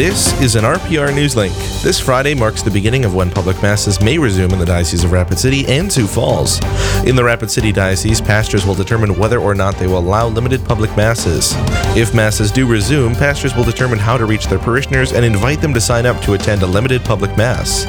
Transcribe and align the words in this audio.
This 0.00 0.32
is 0.40 0.56
an 0.56 0.64
RPR 0.64 1.14
News 1.14 1.36
Link. 1.36 1.54
This 1.82 2.00
Friday 2.00 2.34
marks 2.34 2.62
the 2.62 2.70
beginning 2.70 3.04
of 3.04 3.14
when 3.14 3.30
public 3.30 3.60
masses 3.60 4.00
may 4.00 4.16
resume 4.16 4.50
in 4.50 4.58
the 4.58 4.64
Diocese 4.64 5.04
of 5.04 5.12
Rapid 5.12 5.38
City 5.38 5.66
and 5.66 5.92
Sioux 5.92 6.06
Falls. 6.06 6.58
In 7.04 7.16
the 7.16 7.22
Rapid 7.22 7.50
City 7.50 7.70
Diocese, 7.70 8.18
pastors 8.18 8.64
will 8.64 8.74
determine 8.74 9.18
whether 9.18 9.38
or 9.38 9.54
not 9.54 9.76
they 9.76 9.86
will 9.86 9.98
allow 9.98 10.26
limited 10.26 10.64
public 10.64 10.96
masses. 10.96 11.52
If 11.94 12.14
masses 12.14 12.50
do 12.50 12.66
resume, 12.66 13.14
pastors 13.14 13.54
will 13.54 13.64
determine 13.64 13.98
how 13.98 14.16
to 14.16 14.24
reach 14.24 14.46
their 14.46 14.58
parishioners 14.58 15.12
and 15.12 15.22
invite 15.22 15.60
them 15.60 15.74
to 15.74 15.80
sign 15.82 16.06
up 16.06 16.22
to 16.22 16.32
attend 16.32 16.62
a 16.62 16.66
limited 16.66 17.04
public 17.04 17.36
mass. 17.36 17.84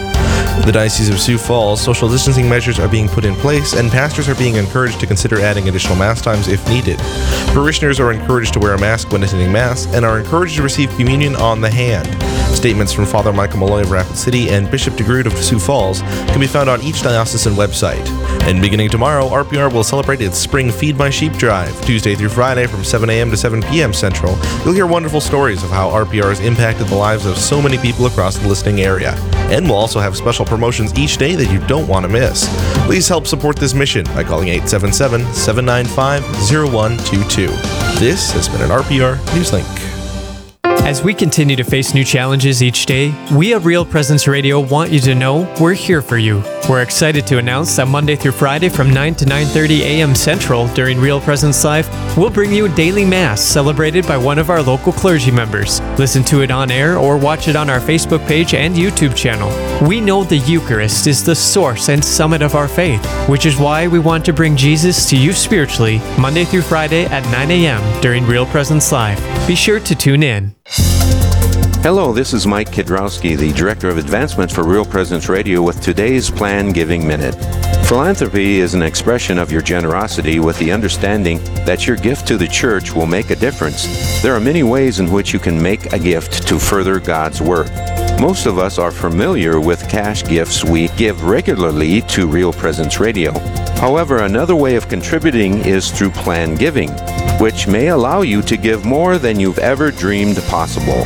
The 0.66 0.71
Diocese 0.71 1.09
of 1.09 1.20
Sioux 1.20 1.39
Falls, 1.39 1.82
social 1.82 2.07
distancing 2.07 2.48
measures 2.48 2.78
are 2.78 2.88
being 2.88 3.07
put 3.07 3.25
in 3.25 3.34
place, 3.36 3.73
and 3.73 3.89
pastors 3.89 4.30
are 4.30 4.36
being 4.36 4.57
encouraged 4.57 5.00
to 5.00 5.07
consider 5.07 5.39
adding 5.39 5.70
additional 5.70 5.96
Mass 5.96 6.21
times 6.21 6.48
if 6.48 6.68
needed. 6.70 7.00
Parishioners 7.54 8.00
are 8.00 8.12
encouraged 8.12 8.54
to 8.54 8.59
wear 8.59 8.75
a 8.75 8.80
mask 8.80 9.12
when 9.12 9.23
attending 9.23 9.52
Mass 9.52 9.88
and 9.88 10.05
are 10.05 10.20
encouraged 10.20 10.57
to 10.57 10.62
receive 10.62 10.91
communion 10.98 11.36
on 11.36 11.62
the 11.62 11.71
hand. 11.71 12.01
Statements 12.56 12.94
from 12.94 13.05
Father 13.05 13.34
Michael 13.34 13.60
Malloy 13.60 13.82
of 13.82 13.91
Rapid 13.91 14.16
City 14.16 14.50
and 14.50 14.70
Bishop 14.70 14.94
DeGrood 14.96 15.26
of 15.26 15.38
Sioux 15.38 15.59
Falls 15.59 16.02
can 16.02 16.40
be 16.40 16.48
found 16.48 16.70
on 16.70 16.82
each 16.82 17.02
diocesan 17.02 17.54
website. 17.54 18.05
And 18.48 18.62
beginning 18.62 18.90
tomorrow, 18.90 19.28
RPR 19.30 19.72
will 19.72 19.84
celebrate 19.84 20.22
its 20.22 20.38
Spring 20.38 20.72
Feed 20.72 20.98
My 20.98 21.09
Sheep 21.09 21.34
Drive, 21.34 21.80
Tuesday 21.86 22.16
through 22.16 22.30
Friday 22.30 22.68
from 22.68 22.84
7 22.84 23.09
a.m. 23.09 23.30
to 23.32 23.38
7 23.38 23.62
p.m. 23.64 23.94
Central. 23.94 24.38
You'll 24.64 24.73
hear 24.73 24.88
wonderful 24.88 25.22
stories 25.22 25.64
of 25.64 25.70
how 25.70 25.90
RPR 25.90 26.30
has 26.30 26.40
impacted 26.40 26.88
the 26.88 26.95
lives 26.95 27.26
of 27.26 27.38
so 27.38 27.62
many 27.62 27.78
people 27.78 28.06
across 28.06 28.38
the 28.38 28.48
listening 28.48 28.81
area. 28.81 29.14
And 29.52 29.66
we'll 29.66 29.78
also 29.78 30.00
have 30.00 30.16
special 30.16 30.45
promotions 30.45 30.98
each 30.98 31.18
day 31.18 31.36
that 31.36 31.52
you 31.52 31.59
don't 31.68 31.88
want 31.88 32.06
to 32.06 32.09
miss. 32.09 32.48
Please 32.86 33.08
help 33.08 33.28
support 33.28 33.58
this 33.58 33.73
mission 33.73 34.06
by 34.06 34.23
calling 34.23 34.48
877 34.48 35.34
795 35.34 36.23
0122. 36.52 37.48
This 38.00 38.31
has 38.31 38.50
been 38.50 38.62
an 38.62 38.70
RPR 38.70 39.18
Newslink. 39.36 40.01
As 40.84 41.03
we 41.03 41.13
continue 41.13 41.55
to 41.55 41.63
face 41.63 41.94
new 41.94 42.03
challenges 42.03 42.63
each 42.63 42.88
day, 42.88 43.13
we 43.34 43.53
at 43.53 43.63
Real 43.63 43.85
Presence 43.85 44.27
Radio 44.27 44.59
want 44.59 44.92
you 44.92 45.00
to 45.02 45.14
know 45.14 45.53
we're 45.61 45.73
here 45.73 46.02
for 46.02 46.17
you. 46.17 46.44
We're 46.67 46.81
excited 46.81 47.28
to 47.28 47.38
announce 47.38 47.75
that 47.75 47.88
Monday 47.88 48.16
through 48.16 48.31
Friday 48.31 48.67
from 48.67 48.89
9 48.89 49.16
to 49.16 49.25
9:30 49.25 49.81
a.m. 49.81 50.16
Central 50.16 50.67
during 50.73 51.00
Real 51.00 51.22
Presence 51.22 51.64
Live, 51.64 51.88
we'll 52.17 52.31
bring 52.31 52.52
you 52.52 52.66
a 52.66 52.75
daily 52.75 53.06
mass 53.06 53.41
celebrated 53.41 54.08
by 54.08 54.17
one 54.17 54.39
of 54.39 54.50
our 54.50 54.61
local 54.61 54.91
clergy 54.91 55.31
members. 55.31 55.81
Listen 55.97 56.23
to 56.25 56.42
it 56.42 56.52
on 56.52 56.72
air 56.72 56.97
or 56.97 57.17
watch 57.17 57.47
it 57.47 57.56
on 57.56 57.70
our 57.70 57.80
Facebook 57.80 58.25
page 58.28 58.53
and 58.53 58.75
YouTube 58.75 59.16
channel. 59.16 59.50
We 59.88 60.00
know 60.00 60.23
the 60.23 60.38
Eucharist 60.38 61.08
is 61.08 61.23
the 61.23 61.36
source 61.36 61.89
and 61.89 62.03
summit 62.03 62.42
of 62.42 62.56
our 62.56 62.67
faith, 62.67 63.06
which 63.28 63.45
is 63.45 63.58
why 63.58 63.88
we 63.88 64.00
want 64.00 64.25
to 64.25 64.34
bring 64.34 64.56
Jesus 64.56 65.09
to 65.09 65.17
you 65.17 65.34
spiritually 65.34 66.00
Monday 66.17 66.45
through 66.45 66.64
Friday 66.64 67.06
at 67.06 67.23
9 67.31 67.52
a.m. 67.52 68.02
during 68.02 68.25
Real 68.25 68.45
Presence 68.45 68.92
Live. 68.92 69.19
Be 69.47 69.56
sure 69.56 69.80
to 69.80 69.95
tune 69.95 70.23
in. 70.23 70.56
Hello, 71.84 72.14
this 72.14 72.31
is 72.31 72.45
Mike 72.45 72.69
Kidrowski, 72.69 73.36
the 73.36 73.52
Director 73.53 73.89
of 73.89 73.97
Advancement 73.97 74.52
for 74.52 74.64
Real 74.64 74.86
Presence 74.86 75.28
Radio 75.28 75.64
with 75.64 75.81
today's 75.81 76.30
Plan 76.30 76.72
Giving 76.72 77.08
Minute. 77.08 77.36
Philanthropy 77.92 78.61
is 78.61 78.73
an 78.73 78.84
expression 78.84 79.38
of 79.38 79.52
your 79.52 79.61
generosity 79.61 80.39
with 80.39 80.58
the 80.59 80.72
understanding 80.72 81.44
that 81.66 81.86
your 81.86 81.97
gift 81.97 82.25
to 82.25 82.38
the 82.38 82.47
church 82.47 82.94
will 82.94 83.06
make 83.06 83.31
a 83.31 83.36
difference. 83.36 84.22
There 84.22 84.34
are 84.34 84.39
many 84.39 84.64
ways 84.64 85.02
in 85.02 85.11
which 85.11 85.34
you 85.34 85.39
can 85.39 85.61
make 85.61 85.92
a 85.92 86.00
gift 86.00 86.47
to 86.47 86.58
further 86.58 87.02
God's 87.02 87.42
work. 87.42 87.67
Most 88.17 88.45
of 88.45 88.58
us 88.58 88.80
are 88.80 88.92
familiar 88.92 89.59
with 89.59 89.89
cash 89.89 90.23
gifts 90.23 90.64
we 90.64 90.88
give 90.95 91.25
regularly 91.25 92.02
to 92.03 92.28
Real 92.28 92.53
Presence 92.53 93.02
Radio. 93.02 93.38
However, 93.81 94.19
another 94.19 94.56
way 94.56 94.78
of 94.78 94.88
contributing 94.88 95.58
is 95.66 95.92
through 95.92 96.12
plan 96.12 96.56
giving, 96.56 96.92
which 97.42 97.67
may 97.67 97.88
allow 97.88 98.22
you 98.22 98.42
to 98.44 98.56
give 98.56 98.86
more 98.86 99.17
than 99.17 99.38
you've 99.38 99.59
ever 99.59 99.92
dreamed 99.92 100.38
possible. 100.44 101.06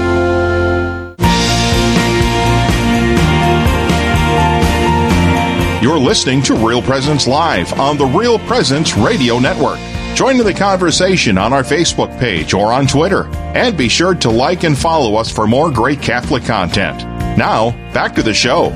You're 5.81 5.97
listening 5.97 6.43
to 6.43 6.53
Real 6.53 6.79
Presence 6.83 7.25
Live 7.25 7.73
on 7.79 7.97
the 7.97 8.05
Real 8.05 8.37
Presence 8.37 8.95
Radio 8.95 9.39
Network. 9.39 9.79
Join 10.15 10.39
in 10.39 10.45
the 10.45 10.53
conversation 10.53 11.39
on 11.39 11.53
our 11.53 11.63
Facebook 11.63 12.19
page 12.19 12.53
or 12.53 12.71
on 12.71 12.85
Twitter. 12.85 13.25
And 13.55 13.75
be 13.75 13.89
sure 13.89 14.13
to 14.13 14.29
like 14.29 14.63
and 14.63 14.77
follow 14.77 15.15
us 15.15 15.31
for 15.31 15.47
more 15.47 15.71
great 15.71 15.99
Catholic 15.99 16.43
content. 16.43 16.99
Now, 17.35 17.71
back 17.93 18.13
to 18.13 18.21
the 18.21 18.31
show. 18.31 18.69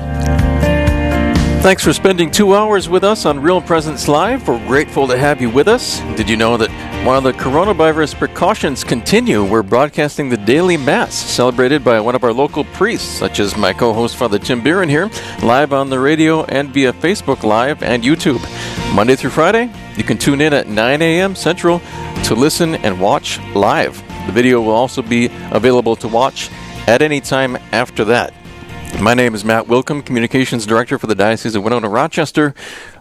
Thanks 1.62 1.84
for 1.84 1.92
spending 1.92 2.28
two 2.28 2.56
hours 2.56 2.88
with 2.88 3.04
us 3.04 3.24
on 3.24 3.40
Real 3.40 3.60
Presence 3.60 4.08
Live. 4.08 4.48
We're 4.48 4.66
grateful 4.66 5.06
to 5.06 5.16
have 5.16 5.40
you 5.40 5.48
with 5.48 5.68
us. 5.68 6.00
Did 6.16 6.28
you 6.28 6.36
know 6.36 6.56
that 6.56 6.70
while 7.06 7.20
the 7.20 7.32
coronavirus 7.32 8.16
precautions 8.16 8.82
continue, 8.82 9.44
we're 9.44 9.62
broadcasting 9.62 10.28
the 10.28 10.36
daily 10.36 10.76
Mass 10.76 11.14
celebrated 11.14 11.84
by 11.84 12.00
one 12.00 12.16
of 12.16 12.24
our 12.24 12.32
local 12.32 12.64
priests, 12.64 13.06
such 13.06 13.38
as 13.38 13.56
my 13.56 13.72
co 13.72 13.92
host 13.92 14.16
Father 14.16 14.40
Tim 14.40 14.60
Biren 14.60 14.90
here, 14.90 15.08
live 15.44 15.72
on 15.72 15.88
the 15.88 16.00
radio 16.00 16.42
and 16.46 16.70
via 16.70 16.92
Facebook 16.94 17.44
Live 17.44 17.80
and 17.84 18.02
YouTube. 18.02 18.42
Monday 18.92 19.14
through 19.14 19.30
Friday, 19.30 19.70
you 19.96 20.02
can 20.02 20.18
tune 20.18 20.40
in 20.40 20.52
at 20.52 20.66
9 20.66 21.00
a.m. 21.00 21.36
Central 21.36 21.80
to 22.24 22.34
listen 22.34 22.74
and 22.74 23.00
watch 23.00 23.38
live. 23.54 23.96
The 24.26 24.32
video 24.32 24.60
will 24.60 24.72
also 24.72 25.00
be 25.00 25.26
available 25.52 25.94
to 25.94 26.08
watch 26.08 26.50
at 26.88 27.02
any 27.02 27.20
time 27.20 27.56
after 27.70 28.04
that. 28.06 28.34
My 29.00 29.14
name 29.14 29.34
is 29.34 29.44
Matt 29.44 29.66
Willkom, 29.66 30.04
Communications 30.04 30.66
Director 30.66 30.98
for 30.98 31.06
the 31.06 31.14
Diocese 31.14 31.54
of 31.54 31.62
Winona 31.62 31.88
Rochester. 31.88 32.54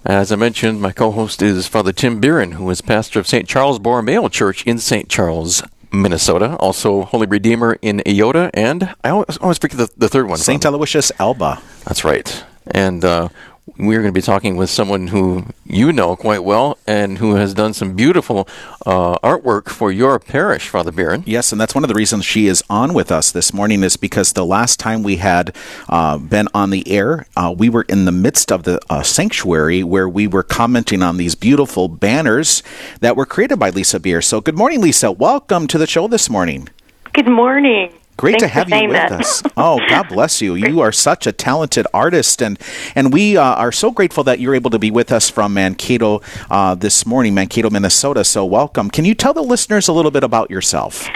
As 0.06 0.31
I 0.31 0.35
mentioned, 0.35 0.81
my 0.81 0.91
co 0.91 1.12
host 1.12 1.41
is 1.41 1.68
Father 1.68 1.91
Tim 1.91 2.22
Biren, 2.22 2.53
who 2.53 2.69
is 2.69 2.81
pastor 2.81 3.19
of 3.19 3.28
St. 3.28 3.47
Charles 3.47 3.79
Borromeo 3.79 4.28
Church 4.29 4.66
in 4.68 4.78
St. 4.78 5.09
Charles, 5.09 5.63
Minnesota. 5.91 6.57
Also, 6.57 7.03
Holy 7.03 7.25
Redeemer 7.28 7.78
in 7.81 8.00
Eyota, 8.06 8.50
and 8.53 8.94
I 9.03 9.09
always, 9.09 9.38
always 9.38 9.57
forget 9.57 9.78
the, 9.78 9.90
the 9.97 10.09
third 10.09 10.28
one. 10.28 10.38
St. 10.38 10.63
Aloysius 10.66 11.12
Elba. 11.18 11.62
That's 11.85 12.03
right. 12.03 12.44
And 12.67 13.03
uh, 13.06 13.29
we're 13.78 14.02
going 14.02 14.14
to 14.14 14.18
be 14.18 14.22
talking 14.22 14.56
with 14.56 14.70
someone 14.70 15.08
who 15.08 15.44
you 15.66 15.92
know 15.92 16.16
quite 16.16 16.44
well 16.44 16.78
and 16.86 17.18
who 17.18 17.36
has 17.36 17.53
done 17.53 17.74
some 17.74 17.96
beautiful 17.96 18.48
uh, 18.86 19.18
artwork 19.20 19.70
for 19.70 19.92
your 19.92 20.20
parish, 20.20 20.70
Father 20.70 20.92
Biren. 20.92 21.24
Yes, 21.26 21.52
and 21.52 21.59
that's 21.59 21.74
one 21.74 21.84
of 21.84 21.88
the 21.88 21.96
reasons 21.96 22.26
she 22.26 22.46
is 22.46 22.64
on 22.70 22.94
with 22.94 23.12
us 23.12 23.31
this 23.31 23.53
morning 23.53 23.84
is 23.84 23.98
because 23.98 24.34
the 24.34 24.46
last 24.46 24.80
time 24.80 25.02
we 25.02 25.16
had 25.18 25.56
uh, 25.90 26.17
been 26.17 26.47
on 26.53 26.70
the 26.70 26.88
air, 26.88 27.26
uh, 27.35 27.53
we 27.58 27.70
were 27.70 27.85
in 27.90 28.06
the 28.06 28.12
midst 28.12 28.52
of 28.52 28.64
the 28.64 28.79
uh, 28.90 29.02
sanctuary 29.02 29.84
where 29.84 30.08
we 30.08 30.28
were 30.28 30.44
commenting 30.44 31.02
on 31.02 31.17
these 31.17 31.34
beautiful 31.34 31.88
banners 31.88 32.62
that 33.00 33.16
were 33.16 33.26
created 33.26 33.58
by 33.58 33.72
Lisa 33.72 34.00
Beer. 34.00 34.22
So, 34.22 34.41
good 34.41 34.56
morning, 34.56 34.82
Lisa. 34.82 35.12
Welcome 35.12 35.67
to 35.67 35.79
the 35.79 35.88
show 35.88 36.08
this 36.08 36.29
morning. 36.29 36.70
Good 37.14 37.28
morning. 37.28 37.91
Great 38.17 38.40
Thanks 38.40 38.44
to 38.44 38.47
have 38.47 38.70
you 38.70 38.88
with 38.88 38.97
that. 38.97 39.12
us. 39.12 39.44
Oh, 39.58 39.79
God 39.90 40.08
bless 40.08 40.41
you. 40.41 40.56
You 40.66 40.79
are 40.79 40.91
such 40.91 41.28
a 41.28 41.32
talented 41.32 41.85
artist, 41.94 42.41
and 42.41 42.58
and 42.96 43.12
we 43.14 43.35
uh, 43.38 43.44
are 43.44 43.72
so 43.72 43.91
grateful 43.91 44.23
that 44.23 44.40
you're 44.40 44.56
able 44.56 44.72
to 44.72 44.79
be 44.79 44.90
with 44.90 45.12
us 45.12 45.29
from 45.29 45.53
Mankato 45.53 46.22
uh, 46.50 46.76
this 46.76 47.06
morning, 47.06 47.34
Mankato, 47.34 47.70
Minnesota. 47.70 48.23
So, 48.23 48.46
welcome. 48.46 48.90
Can 48.90 49.06
you 49.06 49.14
tell 49.14 49.34
the 49.34 49.44
listeners 49.44 49.88
a 49.88 49.94
little 49.94 50.12
bit 50.12 50.23
about 50.23 50.50
yourself? 50.50 51.08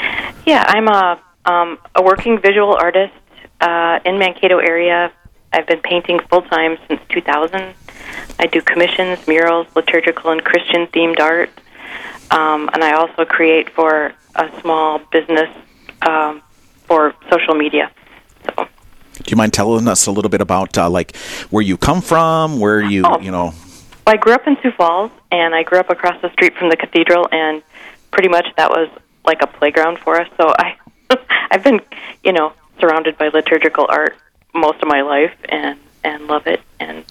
Yeah, 0.46 0.64
I'm 0.68 0.88
a 0.88 1.20
um, 1.46 1.78
a 1.96 2.02
working 2.04 2.40
visual 2.40 2.76
artist 2.76 3.14
uh, 3.62 4.00
in 4.06 4.20
Mankato 4.20 4.58
area. 4.60 5.12
I've 5.54 5.66
been 5.68 5.82
painting 5.82 6.20
full 6.30 6.44
time 6.44 6.78
since 6.88 7.02
2000. 7.10 7.74
I 8.40 8.46
do 8.48 8.62
commissions, 8.62 9.26
murals, 9.28 9.68
liturgical 9.76 10.32
and 10.32 10.44
Christian 10.44 10.86
themed 10.88 11.20
art, 11.20 11.50
um, 12.30 12.70
and 12.74 12.84
I 12.84 12.92
also 12.94 13.26
create 13.26 13.70
for 13.72 14.14
a 14.36 14.62
small 14.62 15.00
business 15.12 15.50
um, 16.02 16.42
for 16.90 17.14
social 17.32 17.54
media. 17.54 17.90
So 18.46 18.68
Do 19.24 19.28
you 19.32 19.38
mind 19.38 19.54
telling 19.54 19.88
us 19.88 20.08
a 20.08 20.12
little 20.12 20.30
bit 20.30 20.42
about 20.42 20.78
uh, 20.78 20.90
like 20.90 21.16
where 21.52 21.64
you 21.64 21.78
come 21.78 22.02
from, 22.02 22.60
where 22.60 22.82
you 22.82 23.04
Oh. 23.06 23.20
you 23.22 23.32
know? 23.32 23.54
I 24.08 24.18
grew 24.18 24.34
up 24.34 24.46
in 24.48 24.58
Sioux 24.62 24.72
Falls, 24.72 25.12
and 25.32 25.54
I 25.54 25.62
grew 25.62 25.78
up 25.80 25.92
across 25.92 26.20
the 26.22 26.32
street 26.34 26.58
from 26.58 26.70
the 26.70 26.76
cathedral, 26.76 27.28
and 27.32 27.62
pretty 28.12 28.28
much 28.28 28.48
that 28.58 28.72
was 28.72 28.90
like 29.24 29.42
a 29.44 29.48
playground 29.48 30.00
for 30.00 30.20
us. 30.20 30.28
So 30.36 30.52
I, 30.58 30.76
I've 31.52 31.64
been, 31.64 31.80
you 32.24 32.34
know, 32.34 32.52
surrounded 32.80 33.18
by 33.20 33.28
liturgical 33.28 33.86
art 33.88 34.16
most 34.56 34.82
of 34.82 34.88
my 34.88 35.02
life, 35.02 35.36
and 35.50 35.78
and 36.04 36.26
love 36.26 36.48
it. 36.48 36.62
And 36.80 37.06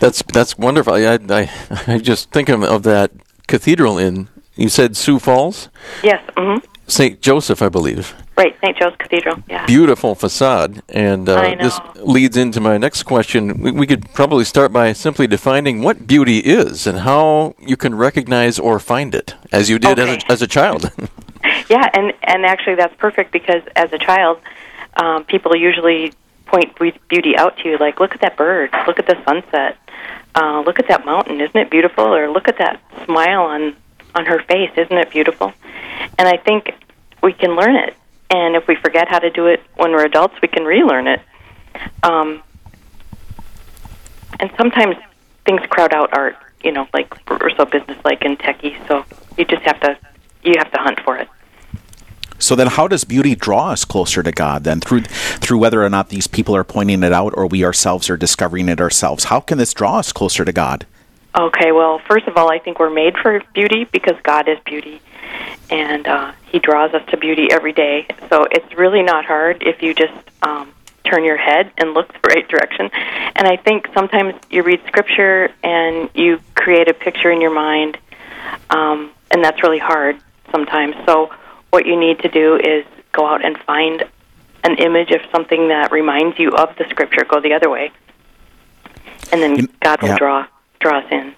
That's 0.00 0.22
that's 0.36 0.58
wonderful. 0.58 0.92
I 0.92 1.18
I, 1.30 1.50
I 1.94 1.98
just 1.98 2.30
think 2.30 2.50
of, 2.50 2.62
of 2.62 2.82
that 2.82 3.10
cathedral 3.46 3.96
in 3.96 4.28
you 4.56 4.68
said 4.68 4.96
Sioux 4.98 5.18
Falls, 5.18 5.68
yes, 6.02 6.20
hmm 6.36 6.58
St. 6.86 7.22
Joseph, 7.22 7.62
I 7.62 7.70
believe. 7.70 8.14
Right, 8.36 8.56
St. 8.60 8.76
Joe's 8.76 8.94
Cathedral. 8.98 9.36
Yeah. 9.48 9.64
Beautiful 9.66 10.14
facade, 10.14 10.82
and 10.88 11.28
uh, 11.28 11.54
this 11.60 11.78
leads 11.96 12.36
into 12.36 12.60
my 12.60 12.78
next 12.78 13.02
question. 13.04 13.60
We, 13.60 13.70
we 13.70 13.86
could 13.86 14.12
probably 14.12 14.44
start 14.44 14.72
by 14.72 14.92
simply 14.92 15.26
defining 15.26 15.82
what 15.82 16.06
beauty 16.06 16.38
is 16.38 16.86
and 16.86 17.00
how 17.00 17.54
you 17.58 17.76
can 17.76 17.94
recognize 17.94 18.58
or 18.58 18.78
find 18.78 19.14
it, 19.14 19.34
as 19.52 19.70
you 19.70 19.78
did 19.78 19.98
Okay. 19.98 20.16
as, 20.16 20.24
a, 20.24 20.32
as 20.32 20.42
a 20.42 20.46
child. 20.46 20.90
Yeah, 21.68 21.88
and 21.94 22.12
and 22.22 22.44
actually 22.46 22.74
that's 22.76 22.94
perfect 22.96 23.30
because 23.32 23.62
as 23.76 23.92
a 23.92 23.98
child, 23.98 24.38
um, 24.96 25.24
people 25.24 25.54
usually 25.56 26.12
point 26.46 26.76
beauty 27.08 27.36
out 27.36 27.56
to 27.58 27.68
you, 27.68 27.78
like 27.78 28.00
look 28.00 28.14
at 28.14 28.20
that 28.22 28.36
bird, 28.36 28.70
look 28.86 28.98
at 28.98 29.06
the 29.06 29.16
sunset, 29.24 29.76
uh, 30.34 30.60
look 30.64 30.78
at 30.78 30.88
that 30.88 31.04
mountain, 31.06 31.40
isn't 31.40 31.56
it 31.56 31.70
beautiful? 31.70 32.04
Or 32.04 32.30
look 32.30 32.48
at 32.48 32.58
that 32.58 32.80
smile 33.04 33.42
on 33.42 33.76
on 34.14 34.24
her 34.26 34.40
face, 34.42 34.70
isn't 34.76 34.96
it 34.96 35.10
beautiful? 35.10 35.52
And 36.18 36.28
I 36.28 36.36
think 36.38 36.72
we 37.22 37.32
can 37.32 37.56
learn 37.56 37.76
it, 37.76 37.94
and 38.30 38.56
if 38.56 38.66
we 38.66 38.76
forget 38.76 39.08
how 39.08 39.18
to 39.18 39.30
do 39.30 39.46
it 39.46 39.62
when 39.76 39.92
we're 39.92 40.04
adults, 40.04 40.34
we 40.42 40.48
can 40.48 40.64
relearn 40.64 41.06
it. 41.06 41.20
Um, 42.02 42.42
and 44.40 44.50
sometimes 44.56 44.96
things 45.44 45.60
crowd 45.68 45.92
out 45.92 46.16
art, 46.16 46.36
you 46.62 46.72
know, 46.72 46.86
like 46.92 47.14
we're 47.28 47.54
so 47.56 47.64
businesslike 47.64 48.24
and 48.24 48.38
techy, 48.38 48.76
so 48.88 49.04
you 49.36 49.44
just 49.44 49.62
have 49.62 49.80
to 49.80 49.98
you 50.42 50.54
have 50.58 50.70
to 50.72 50.78
hunt 50.78 51.00
for 51.00 51.16
it. 51.16 51.28
So 52.38 52.54
then, 52.54 52.66
how 52.66 52.88
does 52.88 53.04
beauty 53.04 53.34
draw 53.34 53.70
us 53.70 53.84
closer 53.84 54.22
to 54.22 54.32
God? 54.32 54.64
Then 54.64 54.80
through 54.80 55.02
through 55.02 55.58
whether 55.58 55.82
or 55.82 55.88
not 55.88 56.08
these 56.08 56.26
people 56.26 56.54
are 56.54 56.64
pointing 56.64 57.02
it 57.02 57.12
out, 57.12 57.32
or 57.36 57.46
we 57.46 57.64
ourselves 57.64 58.10
are 58.10 58.16
discovering 58.16 58.68
it 58.68 58.80
ourselves. 58.80 59.24
How 59.24 59.40
can 59.40 59.58
this 59.58 59.72
draw 59.72 59.98
us 59.98 60.12
closer 60.12 60.44
to 60.44 60.52
God? 60.52 60.86
Okay, 61.36 61.72
well, 61.72 62.00
first 62.06 62.28
of 62.28 62.36
all, 62.36 62.50
I 62.50 62.58
think 62.58 62.78
we're 62.78 62.90
made 62.90 63.16
for 63.18 63.42
beauty 63.54 63.84
because 63.90 64.14
God 64.22 64.48
is 64.48 64.58
beauty, 64.64 65.00
and 65.70 66.06
uh, 66.06 66.32
He 66.46 66.58
draws 66.58 66.92
us 66.94 67.02
to 67.10 67.16
beauty 67.16 67.48
every 67.50 67.72
day. 67.72 68.06
So 68.30 68.46
it's 68.50 68.74
really 68.74 69.02
not 69.02 69.24
hard 69.24 69.62
if 69.62 69.82
you 69.82 69.94
just 69.94 70.14
um, 70.42 70.72
turn 71.04 71.24
your 71.24 71.36
head 71.36 71.70
and 71.78 71.94
look 71.94 72.12
the 72.12 72.28
right 72.28 72.46
direction. 72.48 72.90
And 73.36 73.46
I 73.46 73.56
think 73.56 73.88
sometimes 73.94 74.34
you 74.50 74.62
read 74.62 74.80
Scripture 74.86 75.50
and 75.62 76.08
you 76.14 76.40
create 76.54 76.88
a 76.88 76.94
picture 76.94 77.30
in 77.30 77.40
your 77.40 77.54
mind, 77.54 77.98
um, 78.70 79.10
and 79.30 79.44
that's 79.44 79.62
really 79.62 79.78
hard 79.78 80.16
sometimes. 80.50 80.94
So 81.06 81.30
what 81.70 81.86
you 81.86 81.98
need 81.98 82.20
to 82.20 82.28
do 82.28 82.56
is 82.56 82.84
go 83.12 83.26
out 83.26 83.44
and 83.44 83.58
find 83.58 84.04
an 84.62 84.76
image 84.76 85.10
of 85.10 85.20
something 85.30 85.68
that 85.68 85.92
reminds 85.92 86.38
you 86.38 86.50
of 86.56 86.76
the 86.76 86.84
Scripture. 86.90 87.24
Go 87.24 87.40
the 87.40 87.52
other 87.52 87.68
way, 87.68 87.90
and 89.32 89.42
then 89.42 89.68
God 89.80 90.00
will 90.02 90.08
yeah. 90.10 90.18
draw 90.18 90.46
draw 90.80 90.98
us 90.98 91.06
in. 91.10 91.34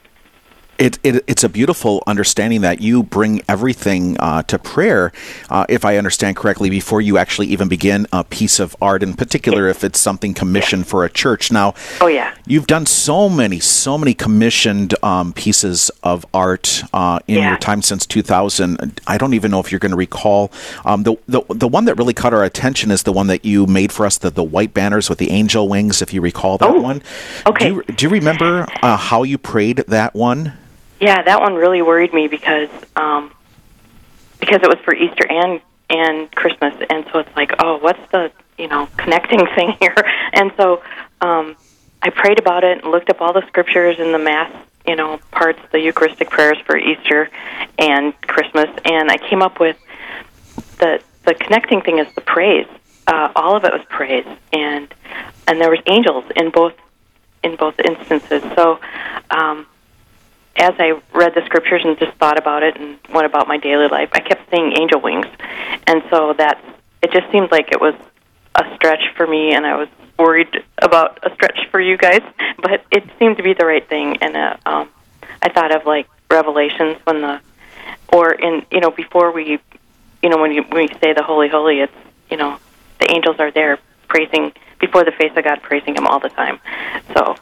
It, 0.78 0.98
it, 1.02 1.24
it's 1.26 1.42
a 1.42 1.48
beautiful 1.48 2.02
understanding 2.06 2.60
that 2.60 2.80
you 2.82 3.02
bring 3.02 3.40
everything 3.48 4.16
uh, 4.20 4.42
to 4.44 4.58
prayer, 4.58 5.10
uh, 5.48 5.64
if 5.70 5.84
I 5.86 5.96
understand 5.96 6.36
correctly, 6.36 6.68
before 6.68 7.00
you 7.00 7.16
actually 7.16 7.46
even 7.48 7.66
begin 7.68 8.06
a 8.12 8.22
piece 8.24 8.60
of 8.60 8.76
art, 8.80 9.02
in 9.02 9.14
particular 9.14 9.68
if 9.68 9.82
it's 9.84 9.98
something 9.98 10.34
commissioned 10.34 10.86
for 10.86 11.04
a 11.04 11.08
church. 11.08 11.50
Now, 11.50 11.74
Oh, 12.00 12.08
yeah. 12.08 12.34
you've 12.46 12.66
done 12.66 12.84
so 12.84 13.30
many, 13.30 13.58
so 13.58 13.96
many 13.96 14.12
commissioned 14.12 14.94
um, 15.02 15.32
pieces 15.32 15.90
of 16.02 16.26
art 16.34 16.82
uh, 16.92 17.20
in 17.26 17.36
Yeah. 17.36 17.48
your 17.50 17.58
time 17.58 17.80
since 17.80 18.04
2000. 18.04 19.00
I 19.06 19.16
don't 19.16 19.32
even 19.34 19.50
know 19.50 19.60
if 19.60 19.72
you're 19.72 19.78
going 19.78 19.92
to 19.92 19.96
recall. 19.96 20.52
Um, 20.84 21.04
the, 21.04 21.16
the 21.26 21.40
the 21.48 21.68
one 21.68 21.86
that 21.86 21.96
really 21.96 22.14
caught 22.14 22.34
our 22.34 22.44
attention 22.44 22.90
is 22.90 23.04
the 23.04 23.12
one 23.12 23.28
that 23.28 23.44
you 23.46 23.66
made 23.66 23.92
for 23.92 24.04
us, 24.04 24.18
the, 24.18 24.30
the 24.30 24.44
white 24.44 24.74
banners 24.74 25.08
with 25.08 25.18
the 25.18 25.30
angel 25.30 25.68
wings, 25.68 26.02
if 26.02 26.12
you 26.12 26.20
recall 26.20 26.58
that 26.58 26.68
Oh, 26.68 26.80
one. 26.80 27.02
okay. 27.46 27.70
Do 27.70 27.74
you, 27.76 27.82
do 27.94 28.04
you 28.06 28.10
remember 28.10 28.66
uh, 28.82 28.96
how 28.98 29.22
you 29.22 29.38
prayed 29.38 29.78
that 29.88 30.14
one? 30.14 30.52
Yeah, 31.00 31.22
that 31.22 31.40
one 31.40 31.54
really 31.54 31.82
worried 31.82 32.14
me 32.14 32.26
because 32.26 32.70
um, 32.96 33.32
because 34.40 34.62
it 34.62 34.68
was 34.68 34.78
for 34.84 34.94
Easter 34.94 35.26
and 35.28 35.60
and 35.90 36.32
Christmas, 36.32 36.74
and 36.90 37.04
so 37.12 37.20
it's 37.20 37.36
like, 37.36 37.52
oh, 37.58 37.78
what's 37.78 38.00
the 38.12 38.32
you 38.58 38.68
know 38.68 38.88
connecting 38.96 39.46
thing 39.54 39.76
here? 39.78 39.94
And 40.32 40.52
so 40.56 40.82
um, 41.20 41.56
I 42.02 42.10
prayed 42.10 42.38
about 42.38 42.64
it 42.64 42.82
and 42.82 42.90
looked 42.90 43.10
up 43.10 43.20
all 43.20 43.32
the 43.32 43.46
scriptures 43.46 43.96
and 43.98 44.12
the 44.12 44.18
mass, 44.18 44.50
you 44.86 44.96
know, 44.96 45.18
parts, 45.30 45.60
the 45.72 45.80
Eucharistic 45.80 46.30
prayers 46.30 46.58
for 46.64 46.76
Easter 46.78 47.28
and 47.78 48.18
Christmas, 48.22 48.68
and 48.84 49.10
I 49.10 49.18
came 49.18 49.42
up 49.42 49.60
with 49.60 49.76
the 50.78 51.00
the 51.24 51.34
connecting 51.34 51.82
thing 51.82 51.98
is 51.98 52.12
the 52.14 52.22
praise. 52.22 52.68
Uh, 53.06 53.30
all 53.36 53.56
of 53.56 53.64
it 53.64 53.72
was 53.72 53.82
praise, 53.90 54.26
and 54.52 54.92
and 55.46 55.60
there 55.60 55.70
was 55.70 55.80
angels 55.86 56.24
in 56.36 56.50
both 56.50 56.74
in 57.44 57.56
both 57.56 57.78
instances. 57.80 58.42
So. 58.54 58.80
Um, 59.30 59.66
as 60.58 60.74
I 60.78 61.00
read 61.12 61.34
the 61.34 61.44
scriptures 61.44 61.82
and 61.84 61.98
just 61.98 62.16
thought 62.18 62.38
about 62.38 62.62
it 62.62 62.76
and 62.76 62.98
went 63.12 63.26
about 63.26 63.46
my 63.48 63.58
daily 63.58 63.88
life, 63.88 64.10
I 64.12 64.20
kept 64.20 64.50
seeing 64.50 64.72
angel 64.78 65.00
wings, 65.00 65.26
and 65.86 66.02
so 66.10 66.32
that 66.34 66.62
it 67.02 67.12
just 67.12 67.30
seemed 67.30 67.50
like 67.50 67.72
it 67.72 67.80
was 67.80 67.94
a 68.54 68.74
stretch 68.74 69.02
for 69.16 69.26
me, 69.26 69.52
and 69.52 69.66
I 69.66 69.76
was 69.76 69.88
worried 70.18 70.64
about 70.78 71.18
a 71.22 71.34
stretch 71.34 71.68
for 71.70 71.80
you 71.80 71.96
guys, 71.96 72.22
but 72.62 72.84
it 72.90 73.04
seemed 73.18 73.36
to 73.36 73.42
be 73.42 73.54
the 73.54 73.66
right 73.66 73.86
thing, 73.86 74.16
and 74.18 74.36
uh, 74.36 74.56
um, 74.64 74.88
I 75.42 75.50
thought 75.50 75.74
of 75.74 75.86
like 75.86 76.08
Revelations 76.30 76.98
when 77.04 77.20
the, 77.20 77.40
or 78.08 78.32
in 78.32 78.64
you 78.70 78.80
know 78.80 78.90
before 78.90 79.32
we, 79.32 79.58
you 80.22 80.28
know 80.28 80.38
when 80.38 80.52
you 80.52 80.62
when 80.62 80.88
we 80.88 80.88
say 81.00 81.12
the 81.12 81.22
Holy 81.22 81.48
Holy, 81.48 81.80
it's 81.80 81.92
you 82.30 82.36
know 82.36 82.58
the 82.98 83.10
angels 83.12 83.36
are 83.38 83.50
there 83.50 83.78
praising 84.08 84.52
before 84.80 85.04
the 85.04 85.12
face 85.12 85.32
of 85.36 85.44
God, 85.44 85.62
praising 85.62 85.94
Him 85.96 86.06
all 86.06 86.18
the 86.18 86.30
time, 86.30 86.60
so. 87.14 87.36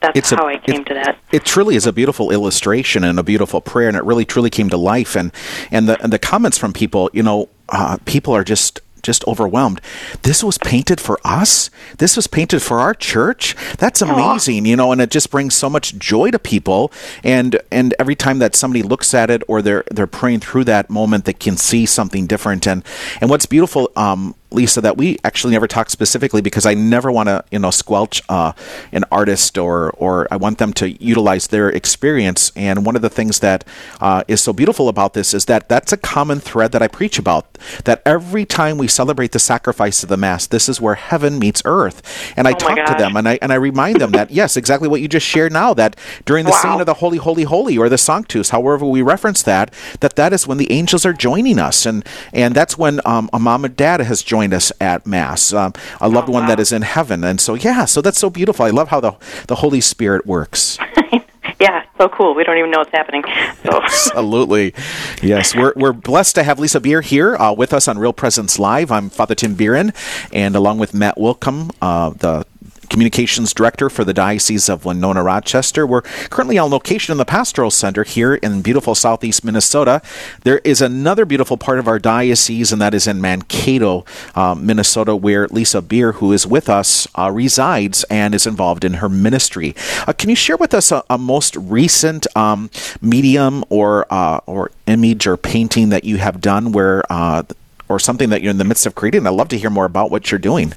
That's 0.00 0.18
It's 0.18 0.30
how 0.30 0.46
I 0.46 0.56
came 0.58 0.84
to 0.84 0.94
that. 0.94 1.18
It 1.30 1.44
truly 1.44 1.76
is 1.76 1.86
a 1.86 1.92
beautiful 1.92 2.30
illustration 2.30 3.04
and 3.04 3.18
a 3.18 3.22
beautiful 3.22 3.60
prayer, 3.60 3.88
and 3.88 3.96
it 3.96 4.04
really 4.04 4.24
truly 4.24 4.50
came 4.50 4.70
to 4.70 4.76
life. 4.76 5.14
And 5.16 5.32
and 5.70 5.88
the 5.88 6.02
and 6.02 6.12
the 6.12 6.18
comments 6.18 6.58
from 6.58 6.72
people, 6.72 7.10
you 7.12 7.22
know, 7.22 7.48
uh, 7.68 7.98
people 8.04 8.34
are 8.34 8.44
just 8.44 8.80
just 9.02 9.26
overwhelmed. 9.26 9.80
This 10.22 10.44
was 10.44 10.58
painted 10.58 11.00
for 11.00 11.18
us. 11.24 11.70
This 11.98 12.16
was 12.16 12.26
painted 12.26 12.62
for 12.62 12.80
our 12.80 12.94
church. 12.94 13.56
That's 13.78 14.02
amazing, 14.02 14.66
you 14.66 14.76
know, 14.76 14.92
and 14.92 15.00
it 15.00 15.10
just 15.10 15.30
brings 15.30 15.54
so 15.54 15.70
much 15.70 15.96
joy 15.98 16.30
to 16.30 16.38
people. 16.38 16.92
And 17.24 17.60
and 17.70 17.94
every 17.98 18.14
time 18.14 18.38
that 18.38 18.54
somebody 18.54 18.82
looks 18.82 19.14
at 19.14 19.30
it 19.30 19.42
or 19.48 19.62
they're 19.62 19.84
they're 19.90 20.06
praying 20.06 20.40
through 20.40 20.64
that 20.64 20.90
moment, 20.90 21.24
they 21.24 21.32
can 21.32 21.56
see 21.56 21.86
something 21.86 22.26
different. 22.26 22.66
And 22.66 22.84
and 23.20 23.30
what's 23.30 23.46
beautiful, 23.46 23.90
um, 23.96 24.34
Lisa, 24.50 24.80
that 24.80 24.96
we 24.96 25.18
actually 25.24 25.52
never 25.52 25.66
talked 25.68 25.90
specifically 25.90 26.40
because 26.40 26.66
I 26.66 26.74
never 26.74 27.10
want 27.12 27.28
to, 27.28 27.44
you 27.50 27.58
know, 27.58 27.70
squelch 27.70 28.22
uh, 28.28 28.52
an 28.92 29.04
artist 29.10 29.58
or 29.58 29.90
or 29.92 30.26
I 30.30 30.36
want 30.36 30.58
them 30.58 30.72
to 30.74 30.90
utilize 31.04 31.48
their 31.48 31.68
experience. 31.70 32.52
And 32.56 32.84
one 32.86 32.96
of 32.96 33.02
the 33.02 33.10
things 33.10 33.40
that 33.40 33.64
uh, 34.00 34.24
is 34.28 34.42
so 34.42 34.52
beautiful 34.52 34.88
about 34.88 35.14
this 35.14 35.34
is 35.34 35.44
that 35.46 35.68
that's 35.68 35.92
a 35.92 35.96
common 35.96 36.40
thread 36.40 36.72
that 36.72 36.82
I 36.82 36.88
preach 36.88 37.18
about. 37.18 37.46
That 37.84 38.02
every 38.06 38.44
time 38.44 38.78
we 38.78 38.88
celebrate 38.88 39.32
the 39.32 39.38
sacrifice 39.38 40.02
of 40.02 40.08
the 40.08 40.16
mass, 40.16 40.46
this 40.46 40.68
is 40.68 40.80
where 40.80 40.94
heaven 40.94 41.38
meets 41.38 41.62
earth. 41.64 42.02
And 42.36 42.46
I 42.48 42.52
Oh 42.52 42.54
talk 42.54 42.84
to 42.86 42.94
them 42.94 43.16
and 43.16 43.28
I 43.28 43.38
and 43.42 43.52
I 43.52 43.56
remind 43.56 44.00
them 44.00 44.12
that 44.12 44.30
yes, 44.30 44.56
exactly 44.56 44.88
what 44.88 45.00
you 45.00 45.08
just 45.08 45.26
shared 45.26 45.52
now. 45.52 45.74
That 45.74 45.96
during 46.24 46.44
the 46.46 46.50
Wow. 46.50 46.62
singing 46.62 46.80
of 46.80 46.86
the 46.86 46.94
Holy, 46.94 47.18
Holy, 47.18 47.44
Holy 47.44 47.78
or 47.78 47.88
the 47.88 47.98
Sanctus, 47.98 48.50
however 48.50 48.84
we 48.86 49.02
reference 49.02 49.42
that, 49.42 49.72
that 50.00 50.16
that 50.16 50.32
is 50.32 50.46
when 50.46 50.58
the 50.58 50.70
angels 50.72 51.04
are 51.06 51.12
joining 51.12 51.58
us, 51.58 51.86
and 51.86 52.04
and 52.32 52.54
that's 52.54 52.76
when 52.78 53.00
um, 53.04 53.28
a 53.32 53.38
mom 53.38 53.64
and 53.64 53.76
dad 53.76 54.00
has 54.00 54.22
joined 54.22 54.39
us 54.54 54.72
at 54.80 55.06
mass, 55.06 55.52
um, 55.52 55.72
a 56.00 56.08
loved 56.08 56.28
Oh, 56.28 56.32
one 56.32 56.46
that 56.46 56.58
wow. 56.58 56.62
is 56.62 56.72
in 56.72 56.82
heaven, 56.82 57.22
and 57.24 57.40
so 57.40 57.54
yeah, 57.54 57.84
so 57.84 58.00
that's 58.00 58.18
so 58.18 58.30
beautiful. 58.30 58.64
I 58.64 58.70
love 58.70 58.88
how 58.88 59.00
the 59.00 59.14
the 59.46 59.56
Holy 59.56 59.80
Spirit 59.80 60.26
works. 60.26 60.78
yeah, 61.60 61.84
so 61.98 62.08
cool. 62.08 62.34
We 62.34 62.44
don't 62.44 62.56
even 62.58 62.70
know 62.70 62.78
what's 62.78 62.90
happening. 62.92 63.22
So 63.64 63.82
Absolutely. 63.82 64.74
Yes, 65.22 65.54
we're, 65.54 65.72
we're 65.76 65.92
blessed 65.92 66.34
to 66.36 66.42
have 66.42 66.58
Lisa 66.58 66.80
Beer 66.80 67.00
here 67.02 67.36
uh, 67.36 67.52
with 67.52 67.72
us 67.72 67.86
on 67.88 67.98
Real 67.98 68.12
Presence 68.12 68.58
Live. 68.58 68.90
I'm 68.90 69.10
Father 69.10 69.34
Tim 69.34 69.54
Biren, 69.56 69.94
and 70.32 70.56
along 70.56 70.78
with 70.78 70.94
Matt 70.94 71.16
Willkom, 71.18 71.70
uh, 71.82 72.10
the 72.10 72.46
communications 72.90 73.54
director 73.54 73.88
for 73.88 74.04
the 74.04 74.12
Diocese 74.12 74.68
of 74.68 74.84
Winona 74.84 75.22
Rochester. 75.22 75.86
We're 75.86 76.02
currently 76.02 76.58
on 76.58 76.70
location 76.70 77.12
in 77.12 77.18
the 77.18 77.24
Pastoral 77.24 77.70
Center 77.70 78.04
here 78.04 78.34
in 78.34 78.60
beautiful 78.60 78.94
southeast 78.94 79.44
Minnesota. 79.44 80.02
There 80.42 80.58
is 80.58 80.82
another 80.82 81.24
beautiful 81.24 81.56
part 81.56 81.78
of 81.78 81.88
our 81.88 81.98
diocese, 81.98 82.72
and 82.72 82.82
that 82.82 82.92
is 82.92 83.06
in 83.06 83.20
Mankato, 83.20 84.04
uh, 84.34 84.54
Minnesota, 84.54 85.16
where 85.16 85.46
Lisa 85.48 85.80
Beer, 85.80 86.12
who 86.12 86.32
is 86.32 86.46
with 86.46 86.68
us, 86.68 87.06
uh, 87.16 87.30
resides 87.30 88.04
and 88.10 88.34
is 88.34 88.46
involved 88.46 88.84
in 88.84 88.94
her 88.94 89.08
ministry. 89.08 89.74
Uh, 90.06 90.12
can 90.12 90.28
you 90.28 90.36
share 90.36 90.56
with 90.56 90.74
us 90.74 90.90
a, 90.92 91.02
a 91.08 91.16
most 91.16 91.56
recent 91.56 92.26
um, 92.36 92.70
medium 93.00 93.64
or 93.68 94.06
uh, 94.12 94.40
or 94.46 94.72
image 94.86 95.26
or 95.26 95.36
painting 95.36 95.90
that 95.90 96.04
you 96.04 96.18
have 96.18 96.40
done, 96.40 96.72
where 96.72 97.04
uh, 97.10 97.44
or 97.88 98.00
something 98.00 98.30
that 98.30 98.42
you're 98.42 98.50
in 98.50 98.58
the 98.58 98.64
midst 98.64 98.84
of 98.84 98.96
creating? 98.96 99.26
I'd 99.26 99.30
love 99.30 99.48
to 99.48 99.58
hear 99.58 99.70
more 99.70 99.84
about 99.84 100.10
what 100.10 100.30
you're 100.30 100.38
doing. 100.38 100.74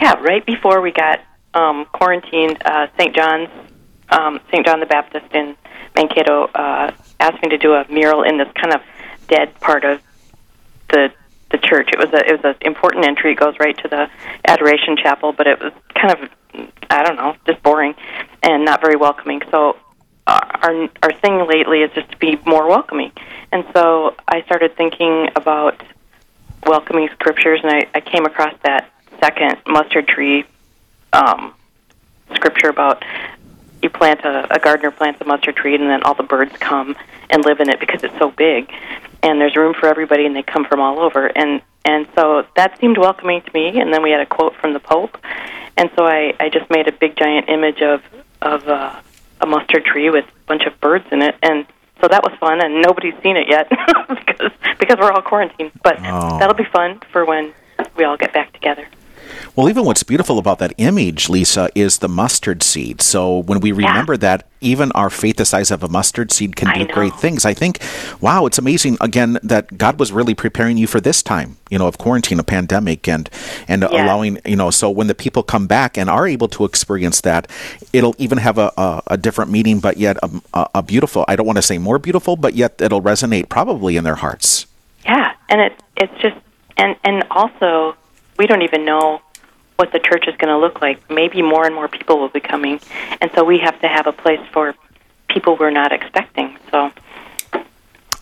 Yeah, 0.00 0.14
right 0.14 0.44
before 0.46 0.80
we 0.80 0.92
got 0.92 1.20
um, 1.54 1.86
quarantined, 1.92 2.58
uh, 2.64 2.86
St. 2.98 3.14
John's, 3.14 3.48
um, 4.08 4.40
St. 4.50 4.64
John 4.64 4.80
the 4.80 4.86
Baptist 4.86 5.32
in 5.34 5.56
Mankato 5.94 6.44
uh, 6.54 6.92
asked 7.18 7.42
me 7.42 7.48
to 7.50 7.58
do 7.58 7.74
a 7.74 7.86
mural 7.90 8.22
in 8.22 8.38
this 8.38 8.48
kind 8.54 8.74
of 8.74 8.80
dead 9.28 9.58
part 9.60 9.84
of 9.84 10.00
the 10.90 11.12
the 11.50 11.58
church. 11.58 11.88
It 11.92 11.98
was 11.98 12.12
a 12.12 12.26
it 12.26 12.42
was 12.42 12.44
an 12.44 12.66
important 12.66 13.06
entry. 13.06 13.32
It 13.32 13.38
goes 13.38 13.54
right 13.58 13.76
to 13.78 13.88
the 13.88 14.08
adoration 14.46 14.96
chapel, 14.96 15.32
but 15.32 15.46
it 15.46 15.60
was 15.60 15.72
kind 15.94 16.12
of 16.12 16.30
I 16.90 17.02
don't 17.02 17.16
know, 17.16 17.36
just 17.46 17.62
boring 17.62 17.94
and 18.42 18.64
not 18.64 18.80
very 18.80 18.96
welcoming. 18.96 19.42
So 19.50 19.76
uh, 20.26 20.40
our 20.62 20.88
our 21.02 21.12
thing 21.20 21.46
lately 21.46 21.82
is 21.82 21.90
just 21.92 22.10
to 22.10 22.16
be 22.18 22.38
more 22.46 22.68
welcoming, 22.68 23.12
and 23.52 23.64
so 23.74 24.14
I 24.28 24.42
started 24.42 24.76
thinking 24.76 25.28
about 25.34 25.82
welcoming 26.66 27.08
scriptures, 27.14 27.60
and 27.62 27.72
I, 27.72 27.88
I 27.94 28.00
came 28.00 28.26
across 28.26 28.54
that 28.64 28.90
second 29.20 29.56
mustard 29.66 30.06
tree 30.06 30.44
um, 31.12 31.54
scripture 32.34 32.68
about 32.68 33.04
you 33.82 33.88
plant 33.90 34.20
a, 34.24 34.46
a 34.54 34.58
gardener 34.58 34.90
plants 34.90 35.20
a 35.20 35.24
mustard 35.24 35.56
tree, 35.56 35.74
and 35.74 35.84
then 35.88 36.02
all 36.02 36.14
the 36.14 36.22
birds 36.22 36.52
come 36.58 36.96
and 37.30 37.44
live 37.44 37.60
in 37.60 37.68
it 37.70 37.80
because 37.80 38.02
it's 38.04 38.16
so 38.18 38.30
big, 38.30 38.70
and 39.22 39.40
there's 39.40 39.56
room 39.56 39.74
for 39.78 39.86
everybody, 39.86 40.26
and 40.26 40.36
they 40.36 40.42
come 40.42 40.64
from 40.64 40.80
all 40.80 41.00
over, 41.00 41.26
and 41.26 41.62
and 41.84 42.06
so 42.14 42.44
that 42.56 42.78
seemed 42.78 42.98
welcoming 42.98 43.40
to 43.40 43.50
me. 43.54 43.80
And 43.80 43.92
then 43.92 44.02
we 44.02 44.10
had 44.10 44.20
a 44.20 44.26
quote 44.26 44.54
from 44.56 44.74
the 44.74 44.80
Pope, 44.80 45.16
and 45.76 45.90
so 45.96 46.06
I 46.06 46.34
I 46.38 46.48
just 46.50 46.68
made 46.70 46.88
a 46.88 46.92
big 46.92 47.16
giant 47.16 47.48
image 47.48 47.80
of 47.82 48.02
of 48.42 48.68
uh, 48.68 49.00
a 49.40 49.46
mustard 49.46 49.84
tree 49.86 50.10
with 50.10 50.26
a 50.26 50.46
bunch 50.46 50.64
of 50.64 50.78
birds 50.80 51.06
in 51.10 51.22
it, 51.22 51.34
and 51.42 51.66
so 52.02 52.08
that 52.08 52.22
was 52.22 52.32
fun. 52.38 52.62
And 52.62 52.82
nobody's 52.82 53.14
seen 53.22 53.36
it 53.38 53.48
yet 53.48 53.68
because 54.08 54.52
because 54.78 54.98
we're 54.98 55.10
all 55.12 55.22
quarantined, 55.22 55.72
but 55.82 55.98
Oh. 56.04 56.38
that'll 56.38 56.54
be 56.54 56.64
fun 56.64 57.00
for 57.12 57.24
when 57.24 57.52
we 57.96 58.04
all 58.04 58.18
get 58.18 58.34
back 58.34 58.52
together. 58.52 58.86
Well, 59.56 59.68
even 59.68 59.84
what's 59.84 60.02
beautiful 60.02 60.38
about 60.38 60.58
that 60.60 60.72
image, 60.78 61.28
Lisa, 61.28 61.68
is 61.74 61.98
the 61.98 62.08
mustard 62.08 62.62
seed. 62.62 63.02
So 63.02 63.38
when 63.38 63.60
we 63.60 63.72
remember 63.72 64.16
that, 64.18 64.46
even 64.60 64.92
our 64.92 65.08
faith 65.10 65.36
the 65.36 65.44
size 65.44 65.70
of 65.70 65.82
a 65.82 65.88
mustard 65.88 66.30
seed 66.32 66.54
can 66.54 66.68
I 66.68 66.78
do 66.78 66.86
know. 66.86 66.94
great 66.94 67.14
things. 67.14 67.44
I 67.46 67.54
think, 67.54 67.80
wow, 68.20 68.44
it's 68.46 68.58
amazing 68.58 68.98
again 69.00 69.38
that 69.42 69.78
God 69.78 69.98
was 69.98 70.12
really 70.12 70.34
preparing 70.34 70.76
you 70.76 70.86
for 70.86 71.00
this 71.00 71.22
time, 71.22 71.56
you 71.70 71.78
know, 71.78 71.86
of 71.86 71.96
quarantine, 71.98 72.38
a 72.38 72.42
pandemic, 72.44 73.08
and 73.08 73.28
and 73.68 73.82
Yeah. 73.82 74.04
allowing, 74.04 74.38
you 74.44 74.56
know, 74.56 74.70
so 74.70 74.90
when 74.90 75.06
the 75.06 75.14
people 75.14 75.42
come 75.42 75.66
back 75.66 75.96
and 75.96 76.10
are 76.10 76.26
able 76.28 76.48
to 76.48 76.64
experience 76.64 77.20
that, 77.22 77.46
it'll 77.92 78.14
even 78.18 78.38
have 78.38 78.58
a, 78.58 78.70
a, 78.76 79.02
a 79.08 79.16
different 79.16 79.50
meaning, 79.50 79.80
but 79.80 79.96
yet 79.96 80.16
a, 80.22 80.30
a, 80.52 80.68
a 80.76 80.82
beautiful. 80.82 81.24
I 81.26 81.36
don't 81.36 81.46
want 81.46 81.56
to 81.56 81.62
say 81.62 81.78
more 81.78 81.98
beautiful, 81.98 82.36
but 82.36 82.54
yet 82.54 82.80
it'll 82.80 83.02
resonate 83.02 83.48
probably 83.48 83.96
in 83.96 84.04
their 84.04 84.16
hearts. 84.16 84.66
Yeah, 85.06 85.32
and 85.48 85.60
it 85.60 85.72
it's 85.96 86.12
just 86.20 86.36
and 86.76 86.96
and 87.04 87.24
also 87.30 87.96
we 88.40 88.46
don't 88.46 88.62
even 88.62 88.86
know 88.86 89.20
what 89.76 89.92
the 89.92 89.98
church 89.98 90.26
is 90.26 90.34
going 90.36 90.48
to 90.48 90.56
look 90.56 90.80
like. 90.80 91.10
Maybe 91.10 91.42
more 91.42 91.66
and 91.66 91.74
more 91.74 91.88
people 91.88 92.18
will 92.18 92.30
be 92.30 92.40
coming, 92.40 92.80
and 93.20 93.30
so 93.34 93.44
we 93.44 93.58
have 93.58 93.78
to 93.82 93.88
have 93.88 94.06
a 94.06 94.12
place 94.12 94.40
for 94.50 94.74
people 95.28 95.58
we're 95.60 95.70
not 95.70 95.92
expecting. 95.92 96.56
So 96.70 96.90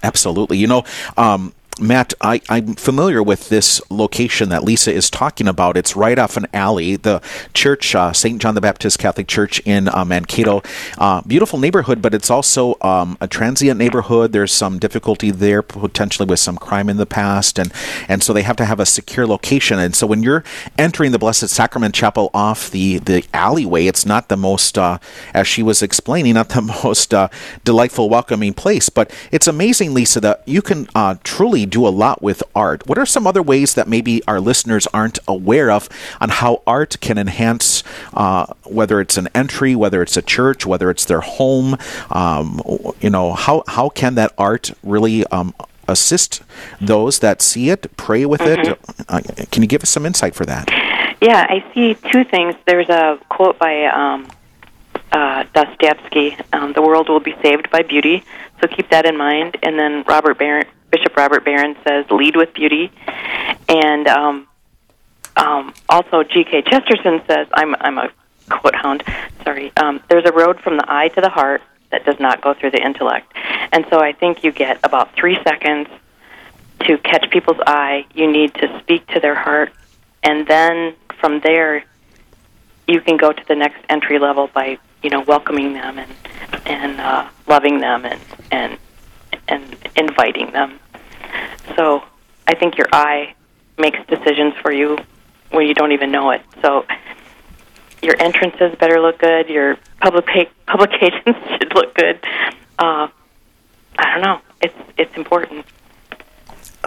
Absolutely. 0.02 0.58
You 0.58 0.66
know, 0.66 0.84
um, 1.16 1.52
Matt, 1.80 2.14
I, 2.20 2.40
I'm 2.49 2.75
familiar 2.75 3.23
with 3.23 3.49
this 3.49 3.80
location 3.90 4.49
that 4.49 4.64
Lisa 4.64 4.92
is 4.92 5.11
talking 5.11 5.47
about. 5.47 5.76
It's 5.76 5.97
right 5.97 6.18
off 6.18 6.37
an 6.37 6.47
alley, 6.52 6.97
the 6.97 7.23
church, 7.54 7.94
uh, 7.94 8.12
St. 8.12 8.40
John 8.40 8.54
the 8.54 8.61
Baptist 8.61 8.99
Catholic 8.99 9.28
Church 9.28 9.61
in 9.64 9.88
uh, 9.88 10.04
Mankato. 10.04 10.62
Uh, 10.99 11.23
beautiful 11.23 11.58
neighborhood, 11.58 12.02
but 12.02 12.14
it's 12.14 12.30
also 12.30 12.76
um, 12.80 13.16
a 13.20 13.28
transient 13.28 13.78
neighborhood. 13.78 14.32
There's 14.32 14.52
some 14.52 14.78
difficulty 14.78 15.30
there, 15.30 15.62
potentially 15.62 16.26
with 16.26 16.40
some 16.40 16.56
crime 16.56 16.88
in 16.88 16.97
the 16.97 17.06
past, 17.06 17.58
and 17.58 17.73
and 18.08 18.23
so 18.23 18.32
they 18.32 18.42
have 18.42 18.56
to 18.56 18.64
have 18.64 18.80
a 18.80 18.87
secure 18.87 19.26
location. 19.26 19.78
And 19.78 19.94
so 19.94 20.06
when 20.06 20.23
you're 20.23 20.44
entering 20.76 21.12
the 21.12 21.18
Blessed 21.18 21.49
Sacrament 21.49 21.94
Chapel 21.94 22.30
off 22.35 22.70
the 22.70 22.99
the 22.99 23.25
alleyway, 23.32 23.87
it's 23.87 24.04
not 24.04 24.28
the 24.28 24.37
most, 24.37 24.76
uh, 24.76 24.99
as 25.35 25.47
she 25.47 25.62
was 25.62 25.82
explaining, 25.82 26.35
not 26.35 26.49
the 26.50 26.62
most 26.85 27.14
uh, 27.14 27.28
delightful, 27.64 28.08
welcoming 28.08 28.54
place. 28.54 28.88
But 28.88 29.12
it's 29.30 29.47
amazing, 29.47 29.94
Lisa, 29.94 30.20
that 30.20 30.42
you 30.47 30.62
can 30.62 30.88
uh, 30.94 31.16
truly 31.23 31.66
do 31.68 31.87
a 31.87 31.90
lot 31.90 32.22
with 32.22 32.42
art. 32.54 32.87
What 32.87 32.98
are 32.98 33.06
some 33.06 33.26
other 33.26 33.42
ways 33.42 33.75
that 33.75 33.88
maybe 33.88 34.22
our 34.26 34.40
listeners 34.40 34.87
aren't 34.88 35.18
aware 35.28 35.70
of 35.70 35.88
on 36.20 36.30
how 36.30 36.62
art 36.66 36.96
can 37.00 37.18
enhance, 37.18 37.82
uh, 38.14 38.46
whether 38.64 39.00
it's 39.00 39.16
an 39.16 39.28
entry, 39.34 39.75
whether 39.75 40.02
it's 40.02 40.16
a 40.16 40.22
church, 40.22 40.66
whether 40.66 40.90
it's 40.90 41.04
their 41.04 41.20
home? 41.20 41.76
Um, 42.10 42.60
you 43.00 43.10
know, 43.10 43.32
how 43.32 43.64
how 43.66 43.88
can 43.88 44.14
that 44.16 44.32
art 44.38 44.72
really 44.82 45.25
um, 45.26 45.54
assist 45.87 46.42
those 46.80 47.20
that 47.20 47.42
see 47.42 47.70
it, 47.70 47.96
pray 47.96 48.26
with 48.26 48.42
it? 48.42 48.78
Uh, 49.08 49.20
can 49.50 49.62
you 49.62 49.68
give 49.68 49.82
us 49.82 49.90
some 49.90 50.04
insight 50.04 50.34
for 50.34 50.44
that? 50.46 50.68
yeah, 51.20 51.46
I 51.48 51.64
see 51.75 51.96
two 52.12 52.25
things. 52.25 52.54
There's 52.66 52.88
a 52.88 53.18
quote 53.28 53.58
by 53.58 53.87
um, 53.87 54.28
uh, 55.10 55.44
Dostoevsky: 55.52 56.37
um, 56.52 56.72
"The 56.72 56.82
world 56.82 57.08
will 57.08 57.20
be 57.20 57.34
saved 57.42 57.70
by 57.70 57.82
beauty." 57.82 58.25
So 58.60 58.68
keep 58.68 58.90
that 58.90 59.06
in 59.06 59.16
mind. 59.16 59.56
And 59.62 59.78
then 59.78 60.04
Robert 60.06 60.38
Barron, 60.38 60.66
Bishop 60.90 61.16
Robert 61.16 61.44
Barron 61.44 61.76
says, 61.86 62.06
"Lead 62.10 62.36
with 62.36 62.52
beauty." 62.54 62.90
And 63.68 64.06
um, 64.08 64.48
um, 65.36 65.74
also, 65.88 66.22
G.K. 66.24 66.62
Chesterton 66.62 67.22
says, 67.28 67.46
"I'm 67.52 67.74
I'm 67.80 67.98
a 67.98 68.10
quote 68.50 68.74
hound. 68.74 69.04
Sorry. 69.44 69.72
Um, 69.76 70.00
there's 70.08 70.24
a 70.24 70.32
road 70.32 70.60
from 70.60 70.76
the 70.76 70.84
eye 70.88 71.08
to 71.08 71.20
the 71.20 71.28
heart 71.28 71.62
that 71.90 72.04
does 72.04 72.18
not 72.18 72.40
go 72.40 72.54
through 72.54 72.72
the 72.72 72.82
intellect." 72.84 73.32
And 73.72 73.86
so 73.90 74.00
I 74.00 74.12
think 74.12 74.42
you 74.44 74.52
get 74.52 74.78
about 74.82 75.14
three 75.14 75.38
seconds 75.44 75.88
to 76.86 76.98
catch 76.98 77.30
people's 77.30 77.60
eye. 77.66 78.06
You 78.14 78.30
need 78.30 78.54
to 78.54 78.80
speak 78.80 79.06
to 79.08 79.20
their 79.20 79.34
heart, 79.34 79.72
and 80.22 80.46
then 80.46 80.94
from 81.20 81.40
there, 81.40 81.84
you 82.86 83.00
can 83.00 83.16
go 83.16 83.32
to 83.32 83.46
the 83.46 83.54
next 83.54 83.78
entry 83.88 84.18
level 84.18 84.48
by 84.52 84.78
you 85.02 85.10
know 85.10 85.20
welcoming 85.20 85.74
them 85.74 85.98
and 85.98 86.10
and 86.66 87.00
uh, 87.00 87.28
loving 87.46 87.80
them 87.80 88.04
and 88.04 88.20
and 88.50 88.78
and 89.48 89.76
inviting 89.96 90.52
them. 90.52 90.78
So 91.76 92.02
I 92.46 92.54
think 92.54 92.76
your 92.78 92.88
eye 92.92 93.34
makes 93.78 93.98
decisions 94.08 94.54
for 94.62 94.72
you 94.72 94.98
when 95.50 95.66
you 95.66 95.74
don't 95.74 95.92
even 95.92 96.10
know 96.10 96.30
it. 96.30 96.42
So 96.62 96.84
your 98.02 98.14
entrances 98.20 98.76
better 98.78 99.00
look 99.00 99.18
good. 99.18 99.48
Your 99.48 99.76
public 100.00 100.26
publications 100.66 101.36
should 101.58 101.74
look 101.74 101.94
good. 101.94 102.20
Uh, 102.78 103.08
I 103.98 104.14
don't 104.14 104.22
know. 104.22 104.40
It's 104.60 104.74
it's 104.96 105.16
important. 105.16 105.66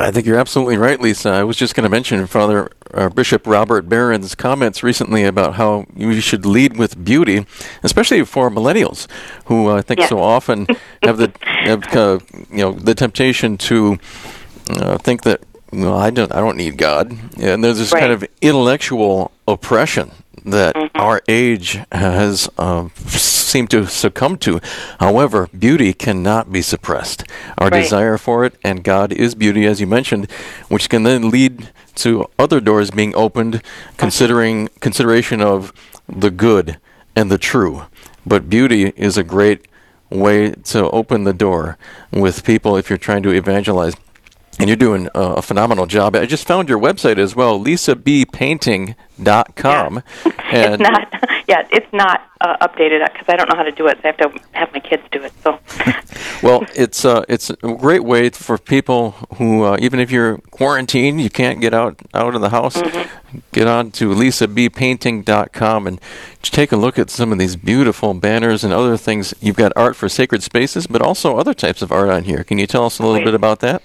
I 0.04 0.12
think 0.12 0.26
you're 0.26 0.40
absolutely 0.40 0.78
right, 0.78 1.00
Lisa. 1.00 1.30
I 1.30 1.44
was 1.44 1.58
just 1.58 1.76
going 1.76 1.84
to 1.84 1.90
mention 1.90 2.26
Father 2.28 2.70
uh, 2.94 3.10
Bishop 3.10 3.46
Robert 3.46 3.88
Barron's 3.88 4.36
comments 4.36 4.84
recently 4.84 5.24
about 5.24 5.56
how 5.56 5.86
you 5.96 6.20
should 6.22 6.46
lead 6.46 6.78
with 6.78 7.04
beauty, 7.04 7.46
especially 7.84 8.24
for 8.26 8.50
millennials, 8.50 9.08
who 9.46 9.70
uh, 9.70 9.78
I 9.78 9.82
think 9.82 10.00
Yeah. 10.02 10.08
so 10.08 10.20
often 10.20 10.68
have 11.04 11.18
the 11.18 11.32
have, 11.44 11.84
uh, 11.96 12.20
you 12.50 12.58
know 12.58 12.72
the 12.74 12.96
temptation 12.96 13.58
to 13.60 14.00
uh, 14.70 14.98
think 14.98 15.24
that 15.24 15.42
well, 15.72 15.98
I 15.98 16.10
don't 16.10 16.34
I 16.34 16.40
don't 16.40 16.58
need 16.58 16.78
God, 16.78 17.12
and 17.40 17.64
there's 17.64 17.78
this 17.78 17.92
kind 17.92 18.12
of 18.12 18.26
intellectual 18.42 19.32
oppression 19.48 20.12
that 20.46 20.76
Mm-hmm. 20.76 20.98
our 21.00 21.22
age 21.28 21.80
has 21.92 22.50
uh, 22.58 22.88
seemed 23.08 23.70
to 23.72 23.86
succumb 23.88 24.38
to. 24.38 24.60
However, 25.00 25.48
beauty 25.58 25.94
cannot 25.94 26.52
be 26.52 26.62
suppressed. 26.62 27.24
Our 27.58 27.70
Right. 27.70 27.84
desire 27.84 28.18
for 28.18 28.46
it, 28.46 28.56
and 28.64 28.84
God 28.84 29.12
is 29.12 29.36
beauty, 29.36 29.66
as 29.66 29.80
you 29.82 29.88
mentioned, 29.88 30.30
which 30.70 30.90
can 30.90 31.04
then 31.04 31.30
lead 31.30 31.70
to 31.96 32.26
other 32.40 32.60
doors 32.60 32.92
being 32.92 33.14
opened, 33.16 33.62
considering 33.98 34.70
consideration 34.80 35.42
of 35.42 35.74
the 36.08 36.32
good 36.32 36.78
and 37.16 37.30
the 37.30 37.38
true. 37.38 37.84
But 38.26 38.50
beauty 38.50 38.94
is 38.96 39.18
a 39.18 39.24
great 39.24 39.66
way 40.10 40.52
to 40.52 40.90
open 40.92 41.24
the 41.24 41.34
door 41.34 41.78
with 42.12 42.44
people 42.44 42.78
if 42.78 42.90
you're 42.90 42.98
trying 42.98 43.24
to 43.24 43.32
evangelize. 43.32 43.96
And 44.60 44.68
you're 44.70 44.76
doing 44.76 45.08
uh, 45.16 45.36
a 45.38 45.42
phenomenal 45.42 45.86
job. 45.86 46.14
I 46.16 46.26
just 46.26 46.46
found 46.46 46.68
your 46.70 46.80
website 46.80 47.18
as 47.18 47.36
well, 47.36 47.60
lisabpainting.com. 47.60 50.04
And 50.52 50.82
it's 50.82 50.84
not. 50.84 51.08
Yeah, 51.48 51.68
it's 51.72 51.92
not 51.92 52.22
uh, 52.40 52.56
updated 52.66 53.04
because 53.12 53.28
I 53.28 53.36
don't 53.36 53.50
know 53.50 53.56
how 53.58 53.64
to 53.64 53.72
do 53.72 53.88
it. 53.88 53.98
So 53.98 54.04
I 54.04 54.08
have 54.08 54.18
to 54.18 54.32
have 54.52 54.72
my 54.72 54.80
kids 54.80 55.02
do 55.12 55.24
it. 55.24 55.34
So 55.44 55.60
Well, 56.42 56.66
it's 56.76 57.06
uh, 57.06 57.24
it's 57.28 57.50
a 57.50 57.56
great 57.56 58.04
way 58.04 58.30
for 58.30 58.58
people 58.58 59.12
who, 59.36 59.64
uh, 59.64 59.78
even 59.80 60.00
if 60.00 60.12
you're 60.12 60.38
quarantined, 60.50 61.22
you 61.22 61.30
can't 61.30 61.62
get 61.62 61.74
out 61.74 62.00
out 62.14 62.36
of 62.36 62.42
the 62.42 62.50
house. 62.50 62.82
Get 63.52 63.68
on 63.68 63.92
to 63.92 64.10
lisabpainting.com 64.10 65.88
and 65.88 66.02
take 66.42 66.72
a 66.72 66.78
look 66.78 66.98
at 66.98 67.10
some 67.10 67.32
of 67.32 67.38
these 67.38 67.56
beautiful 67.56 68.14
banners 68.14 68.64
and 68.64 68.74
other 68.74 68.98
things. 68.98 69.34
You've 69.40 69.56
got 69.56 69.72
art 69.76 69.96
for 69.96 70.10
sacred 70.10 70.42
spaces, 70.42 70.88
but 70.88 71.02
also 71.02 71.38
other 71.38 71.54
types 71.54 71.82
of 71.82 71.92
art 71.92 72.10
on 72.10 72.24
here. 72.24 72.44
Can 72.44 72.58
you 72.58 72.68
tell 72.68 72.86
us 72.86 72.98
a 72.98 73.06
little 73.06 73.24
bit 73.24 73.36
about 73.36 73.60
that? 73.60 73.84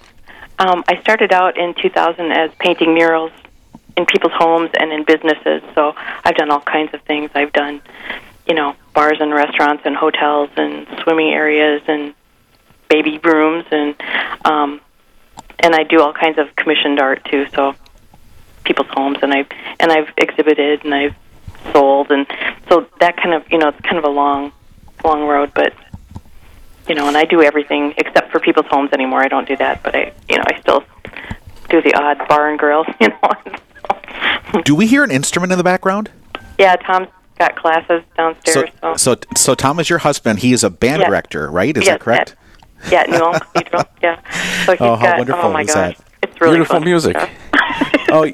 Um, 0.58 0.84
I 0.88 1.00
started 1.00 1.32
out 1.32 1.58
in 1.58 1.74
2000 1.74 2.32
as 2.32 2.50
painting 2.58 2.94
murals 2.94 3.32
in 3.96 4.06
people's 4.06 4.32
homes 4.34 4.70
and 4.78 4.92
in 4.92 5.04
businesses. 5.04 5.62
So 5.74 5.94
I've 6.24 6.34
done 6.34 6.50
all 6.50 6.60
kinds 6.60 6.94
of 6.94 7.02
things. 7.02 7.30
I've 7.34 7.52
done, 7.52 7.80
you 8.46 8.54
know, 8.54 8.74
bars 8.94 9.18
and 9.20 9.32
restaurants 9.32 9.82
and 9.84 9.96
hotels 9.96 10.50
and 10.56 10.86
swimming 11.02 11.32
areas 11.32 11.82
and 11.88 12.14
baby 12.88 13.18
rooms 13.18 13.64
and 13.70 13.94
um, 14.44 14.80
and 15.58 15.74
I 15.74 15.82
do 15.82 16.00
all 16.00 16.12
kinds 16.12 16.38
of 16.38 16.54
commissioned 16.56 17.00
art 17.00 17.24
too. 17.24 17.46
So 17.54 17.74
people's 18.64 18.88
homes, 18.90 19.18
and 19.22 19.32
I've 19.32 19.48
and 19.80 19.90
I've 19.90 20.12
exhibited 20.16 20.84
and 20.84 20.94
I've 20.94 21.14
sold, 21.72 22.10
and 22.10 22.26
so 22.68 22.86
that 23.00 23.16
kind 23.16 23.34
of 23.34 23.50
you 23.50 23.58
know 23.58 23.68
it's 23.68 23.80
kind 23.80 23.98
of 23.98 24.04
a 24.04 24.08
long, 24.08 24.52
long 25.04 25.26
road, 25.26 25.52
but 25.54 25.72
you 26.88 26.94
know, 26.94 27.08
and 27.08 27.16
I 27.16 27.24
do 27.24 27.42
everything 27.42 27.94
except 27.96 28.30
for 28.30 28.40
people's 28.40 28.66
homes 28.66 28.92
anymore. 28.92 29.22
I 29.22 29.28
don't 29.28 29.46
do 29.48 29.56
that, 29.56 29.82
but 29.82 29.94
I 29.94 30.12
you 30.28 30.36
know 30.38 30.44
I 30.46 30.60
still 30.60 30.84
do 31.68 31.82
the 31.82 31.94
odd 31.94 32.26
bar 32.28 32.48
and 32.50 32.58
grill, 32.58 32.84
you 33.00 33.08
know. 33.08 34.62
Do 34.62 34.74
we 34.74 34.86
hear 34.86 35.02
an 35.04 35.10
instrument 35.10 35.52
in 35.52 35.58
the 35.58 35.64
background? 35.64 36.10
yeah, 36.58 36.76
Tom's 36.76 37.08
got 37.38 37.54
classes 37.56 38.02
downstairs. 38.16 38.70
So, 38.82 38.94
so, 38.96 39.16
so 39.36 39.54
Tom 39.54 39.78
is 39.78 39.90
your 39.90 39.98
husband. 39.98 40.38
He 40.38 40.52
is 40.54 40.64
a 40.64 40.70
band 40.70 41.00
Yes. 41.00 41.08
director, 41.08 41.50
right? 41.50 41.76
Is 41.76 41.84
Yes, 41.84 41.92
that 41.94 42.00
correct? 42.00 42.36
At, 42.84 42.92
yeah, 42.92 43.02
New 43.02 43.22
Ulm 43.24 43.34
Cathedral. 43.40 43.84
Yeah. 44.02 44.20
So 44.64 44.72
oh, 44.72 44.72
he's 44.72 44.80
Oh, 44.80 44.96
how 44.96 45.02
got, 45.06 45.14
oh 45.14 45.18
wonderful 45.18 45.42
oh 45.44 45.52
my 45.52 45.60
is 45.62 45.66
gosh, 45.66 45.96
that? 45.96 46.04
it's 46.22 46.40
really 46.40 46.54
Beautiful 46.56 46.80
music. 46.80 47.16
oh, 48.10 48.24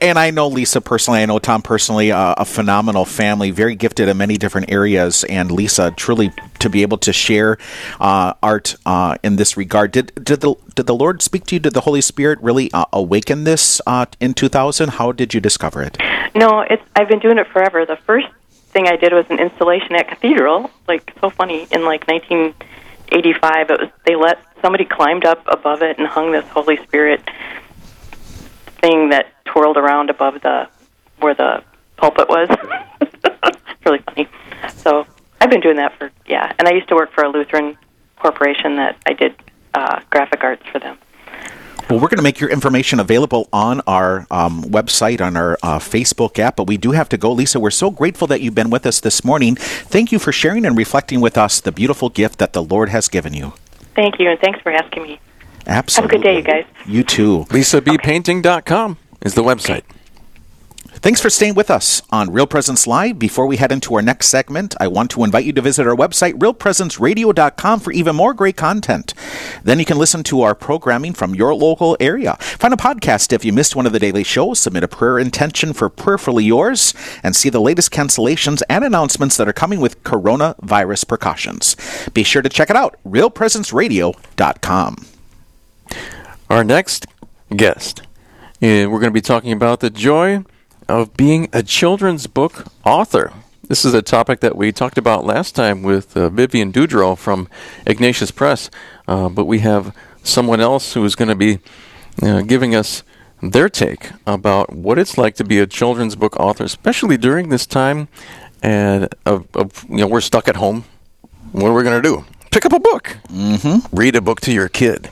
and 0.00 0.18
I 0.18 0.30
know 0.30 0.48
Lisa 0.48 0.80
personally. 0.80 1.20
I 1.20 1.26
know 1.26 1.38
Tom 1.38 1.62
personally. 1.62 2.12
Uh, 2.12 2.34
a 2.36 2.44
phenomenal 2.44 3.04
family, 3.04 3.50
very 3.50 3.74
gifted 3.74 4.08
in 4.08 4.16
many 4.16 4.36
different 4.36 4.70
areas. 4.70 5.24
And 5.24 5.50
Lisa, 5.50 5.90
truly, 5.92 6.32
to 6.60 6.70
be 6.70 6.82
able 6.82 6.98
to 6.98 7.12
share 7.12 7.58
uh, 8.00 8.34
art 8.42 8.76
uh, 8.86 9.16
in 9.22 9.36
this 9.36 9.56
regard, 9.56 9.92
did 9.92 10.12
did 10.22 10.40
the 10.40 10.54
did 10.74 10.86
the 10.86 10.94
Lord 10.94 11.22
speak 11.22 11.46
to 11.46 11.56
you? 11.56 11.60
Did 11.60 11.74
the 11.74 11.82
Holy 11.82 12.00
Spirit 12.00 12.38
really 12.40 12.72
uh, 12.72 12.86
awaken 12.92 13.44
this 13.44 13.80
uh, 13.86 14.06
in 14.20 14.34
2000? 14.34 14.90
How 14.90 15.12
did 15.12 15.34
you 15.34 15.40
discover 15.40 15.82
it? 15.82 15.98
No, 16.34 16.60
it's 16.60 16.82
I've 16.94 17.08
been 17.08 17.20
doing 17.20 17.38
it 17.38 17.46
forever. 17.48 17.84
The 17.84 17.96
first 17.96 18.28
thing 18.68 18.86
I 18.86 18.96
did 18.96 19.12
was 19.12 19.26
an 19.30 19.40
installation 19.40 19.94
at 19.94 20.08
Cathedral. 20.08 20.70
Like 20.86 21.12
so 21.20 21.30
funny 21.30 21.66
in 21.70 21.84
like 21.84 22.06
1985. 22.06 23.70
It 23.70 23.80
was 23.80 23.90
they 24.04 24.16
let 24.16 24.38
somebody 24.62 24.84
climbed 24.84 25.24
up 25.24 25.42
above 25.46 25.82
it 25.82 25.98
and 25.98 26.06
hung 26.06 26.32
this 26.32 26.46
Holy 26.48 26.76
Spirit 26.84 27.20
thing 28.80 29.10
that 29.10 29.32
twirled 29.44 29.76
around 29.76 30.10
above 30.10 30.40
the 30.42 30.68
where 31.20 31.34
the 31.34 31.62
pulpit 31.96 32.28
was. 32.28 32.48
it's 33.00 33.56
really 33.86 33.98
funny. 33.98 34.28
So 34.76 35.06
I've 35.40 35.50
been 35.50 35.60
doing 35.60 35.76
that 35.76 35.96
for 35.98 36.10
yeah, 36.26 36.52
and 36.58 36.68
I 36.68 36.72
used 36.72 36.88
to 36.88 36.94
work 36.94 37.12
for 37.12 37.24
a 37.24 37.28
Lutheran 37.28 37.76
corporation 38.16 38.76
that 38.76 38.96
I 39.06 39.12
did 39.12 39.34
uh, 39.74 40.00
graphic 40.10 40.42
arts 40.42 40.62
for 40.70 40.78
them. 40.78 40.98
Well, 41.88 42.00
we're 42.00 42.08
going 42.08 42.18
to 42.18 42.22
make 42.22 42.38
your 42.38 42.50
information 42.50 43.00
available 43.00 43.48
on 43.50 43.80
our 43.86 44.26
um, 44.30 44.62
website, 44.64 45.22
on 45.22 45.38
our 45.38 45.56
uh, 45.62 45.78
Facebook 45.78 46.38
app, 46.38 46.56
but 46.56 46.66
we 46.66 46.76
do 46.76 46.90
have 46.90 47.08
to 47.08 47.16
go. 47.16 47.32
Lisa, 47.32 47.58
we're 47.58 47.70
so 47.70 47.90
grateful 47.90 48.26
that 48.26 48.42
you've 48.42 48.54
been 48.54 48.68
with 48.68 48.84
us 48.84 49.00
this 49.00 49.24
morning. 49.24 49.56
Thank 49.56 50.12
you 50.12 50.18
for 50.18 50.30
sharing 50.30 50.66
and 50.66 50.76
reflecting 50.76 51.22
with 51.22 51.38
us 51.38 51.62
the 51.62 51.72
beautiful 51.72 52.10
gift 52.10 52.40
that 52.40 52.52
the 52.52 52.62
Lord 52.62 52.90
has 52.90 53.08
given 53.08 53.32
you. 53.32 53.54
Thank 53.94 54.20
you, 54.20 54.28
and 54.28 54.38
thanks 54.38 54.60
for 54.60 54.70
asking 54.70 55.04
me. 55.04 55.20
Absolutely. 55.68 56.16
Have 56.16 56.22
a 56.22 56.22
good 56.22 56.28
day, 56.28 56.36
you 56.36 56.42
guys. 56.42 56.64
You 56.86 57.04
too. 57.04 57.44
LisaBPainting.com 57.50 58.96
is 59.22 59.34
the 59.34 59.42
website. 59.42 59.82
Thanks 61.00 61.20
for 61.20 61.30
staying 61.30 61.54
with 61.54 61.70
us 61.70 62.02
on 62.10 62.32
Real 62.32 62.48
Presence 62.48 62.84
Live. 62.84 63.20
Before 63.20 63.46
we 63.46 63.58
head 63.58 63.70
into 63.70 63.94
our 63.94 64.02
next 64.02 64.26
segment, 64.28 64.74
I 64.80 64.88
want 64.88 65.12
to 65.12 65.22
invite 65.22 65.44
you 65.44 65.52
to 65.52 65.60
visit 65.60 65.86
our 65.86 65.94
website, 65.94 66.32
realpresenceradio.com, 66.34 67.80
for 67.80 67.92
even 67.92 68.16
more 68.16 68.34
great 68.34 68.56
content. 68.56 69.14
Then 69.62 69.78
you 69.78 69.84
can 69.84 69.96
listen 69.96 70.24
to 70.24 70.40
our 70.40 70.56
programming 70.56 71.12
from 71.12 71.36
your 71.36 71.54
local 71.54 71.96
area. 72.00 72.34
Find 72.40 72.74
a 72.74 72.76
podcast 72.76 73.32
if 73.32 73.44
you 73.44 73.52
missed 73.52 73.76
one 73.76 73.86
of 73.86 73.92
the 73.92 74.00
daily 74.00 74.24
shows, 74.24 74.58
submit 74.58 74.82
a 74.82 74.88
prayer 74.88 75.20
intention 75.20 75.72
for 75.72 75.88
Prayerfully 75.88 76.44
Yours, 76.44 76.92
and 77.22 77.36
see 77.36 77.48
the 77.48 77.60
latest 77.60 77.92
cancellations 77.92 78.60
and 78.68 78.84
announcements 78.84 79.36
that 79.36 79.48
are 79.48 79.52
coming 79.52 79.78
with 79.78 80.02
coronavirus 80.02 81.06
precautions. 81.06 81.76
Be 82.12 82.24
sure 82.24 82.42
to 82.42 82.48
check 82.48 82.70
it 82.70 82.76
out, 82.76 82.96
realpresenceradio.com. 83.06 84.96
Our 86.50 86.64
next 86.64 87.06
guest, 87.54 88.00
eh, 88.62 88.86
we're 88.86 89.00
going 89.00 89.10
to 89.10 89.10
be 89.10 89.20
talking 89.20 89.52
about 89.52 89.80
the 89.80 89.90
joy 89.90 90.44
of 90.88 91.14
being 91.14 91.50
a 91.52 91.62
children's 91.62 92.26
book 92.26 92.64
author. 92.86 93.34
This 93.68 93.84
is 93.84 93.92
a 93.92 94.00
topic 94.00 94.40
that 94.40 94.56
we 94.56 94.72
talked 94.72 94.96
about 94.96 95.26
last 95.26 95.54
time 95.54 95.82
with 95.82 96.16
uh, 96.16 96.30
Vivian 96.30 96.72
Dudro 96.72 97.18
from 97.18 97.50
Ignatius 97.84 98.30
Press, 98.30 98.70
uh, 99.06 99.28
but 99.28 99.44
we 99.44 99.58
have 99.58 99.94
someone 100.22 100.58
else 100.58 100.94
who 100.94 101.04
is 101.04 101.14
going 101.14 101.28
to 101.28 101.34
be 101.34 101.58
uh, 102.22 102.40
giving 102.40 102.74
us 102.74 103.02
their 103.42 103.68
take 103.68 104.10
about 104.26 104.72
what 104.72 104.98
it's 104.98 105.18
like 105.18 105.34
to 105.34 105.44
be 105.44 105.58
a 105.58 105.66
children's 105.66 106.16
book 106.16 106.34
author, 106.40 106.64
especially 106.64 107.18
during 107.18 107.50
this 107.50 107.66
time. 107.66 108.08
And 108.62 109.14
of, 109.26 109.46
of 109.54 109.84
you 109.90 109.98
know, 109.98 110.06
we're 110.06 110.22
stuck 110.22 110.48
at 110.48 110.56
home. 110.56 110.86
What 111.52 111.68
are 111.68 111.74
we 111.74 111.82
going 111.82 112.02
to 112.02 112.08
do? 112.08 112.24
Pick 112.50 112.64
up 112.64 112.72
a 112.72 112.80
book. 112.80 113.18
Mm-hmm. 113.28 113.94
Read 113.94 114.16
a 114.16 114.22
book 114.22 114.40
to 114.40 114.52
your 114.52 114.70
kid. 114.70 115.10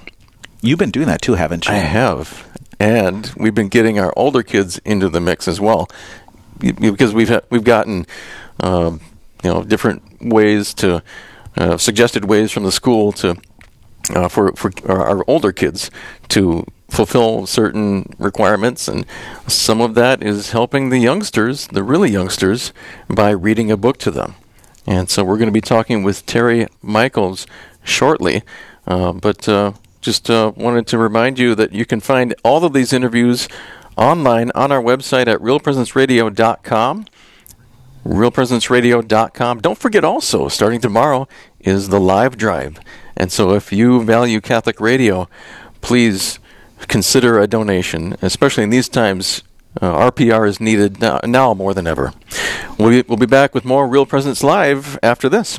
You've 0.66 0.80
been 0.80 0.90
doing 0.90 1.06
that 1.06 1.22
too, 1.22 1.34
haven't 1.34 1.68
you? 1.68 1.74
I 1.74 1.78
have, 1.78 2.44
and 2.80 3.32
we've 3.36 3.54
been 3.54 3.68
getting 3.68 4.00
our 4.00 4.12
older 4.16 4.42
kids 4.42 4.78
into 4.78 5.08
the 5.08 5.20
mix 5.20 5.46
as 5.46 5.60
well, 5.60 5.88
because 6.58 7.14
we've 7.14 7.28
ha- 7.28 7.42
we've 7.50 7.62
gotten 7.62 8.04
um, 8.58 9.00
you 9.44 9.50
know 9.52 9.62
different 9.62 10.02
ways 10.20 10.74
to 10.74 11.04
uh, 11.56 11.76
suggested 11.76 12.24
ways 12.24 12.50
from 12.50 12.64
the 12.64 12.72
school 12.72 13.12
to 13.12 13.36
uh, 14.10 14.26
for 14.28 14.52
for 14.54 14.72
our, 14.90 15.24
older 15.28 15.52
kids 15.52 15.88
to 16.30 16.66
fulfill 16.88 17.46
certain 17.46 18.12
requirements, 18.18 18.88
and 18.88 19.06
some 19.46 19.80
of 19.80 19.94
that 19.94 20.20
is 20.20 20.50
helping 20.50 20.88
the 20.88 20.98
youngsters, 20.98 21.68
the 21.68 21.84
really 21.84 22.10
youngsters, 22.10 22.72
by 23.08 23.30
reading 23.30 23.70
a 23.70 23.76
book 23.76 23.98
to 23.98 24.10
them. 24.10 24.34
And 24.84 25.08
so 25.08 25.22
we're 25.22 25.38
going 25.38 25.46
to 25.46 25.52
be 25.52 25.60
talking 25.60 26.02
with 26.02 26.26
Terry 26.26 26.66
Michaels 26.82 27.46
shortly. 27.84 28.42
Uh, 28.84 29.12
but 29.12 29.48
uh, 29.48 29.72
just 30.06 30.30
uh, 30.30 30.52
wanted 30.56 30.86
to 30.86 30.98
remind 30.98 31.36
you 31.36 31.56
that 31.56 31.72
you 31.72 31.84
can 31.84 31.98
find 31.98 32.32
all 32.44 32.64
of 32.64 32.72
these 32.72 32.92
interviews 32.92 33.48
online 33.96 34.52
on 34.54 34.70
our 34.70 34.80
website 34.80 35.26
at 35.26 35.40
realpresenceradio.com. 35.40 37.06
Realpresenceradio.com. 38.04 39.60
Don't 39.60 39.76
forget 39.76 40.04
also, 40.04 40.46
starting 40.46 40.80
tomorrow, 40.80 41.26
is 41.58 41.88
the 41.88 41.98
live 41.98 42.36
drive. 42.36 42.78
And 43.16 43.32
so 43.32 43.50
if 43.54 43.72
you 43.72 44.00
value 44.04 44.40
Catholic 44.40 44.80
radio, 44.80 45.28
please 45.80 46.38
consider 46.86 47.40
a 47.40 47.48
donation, 47.48 48.16
especially 48.22 48.62
in 48.62 48.70
these 48.70 48.88
times. 48.88 49.42
Uh, 49.82 50.10
RPR 50.10 50.48
is 50.48 50.60
needed 50.60 51.00
now, 51.00 51.18
now 51.24 51.52
more 51.52 51.74
than 51.74 51.88
ever. 51.88 52.14
We'll 52.78 52.90
be, 52.90 53.02
we'll 53.08 53.18
be 53.18 53.26
back 53.26 53.54
with 53.54 53.64
more 53.64 53.88
Real 53.88 54.06
Presence 54.06 54.44
Live 54.44 54.98
after 55.02 55.28
this. 55.28 55.58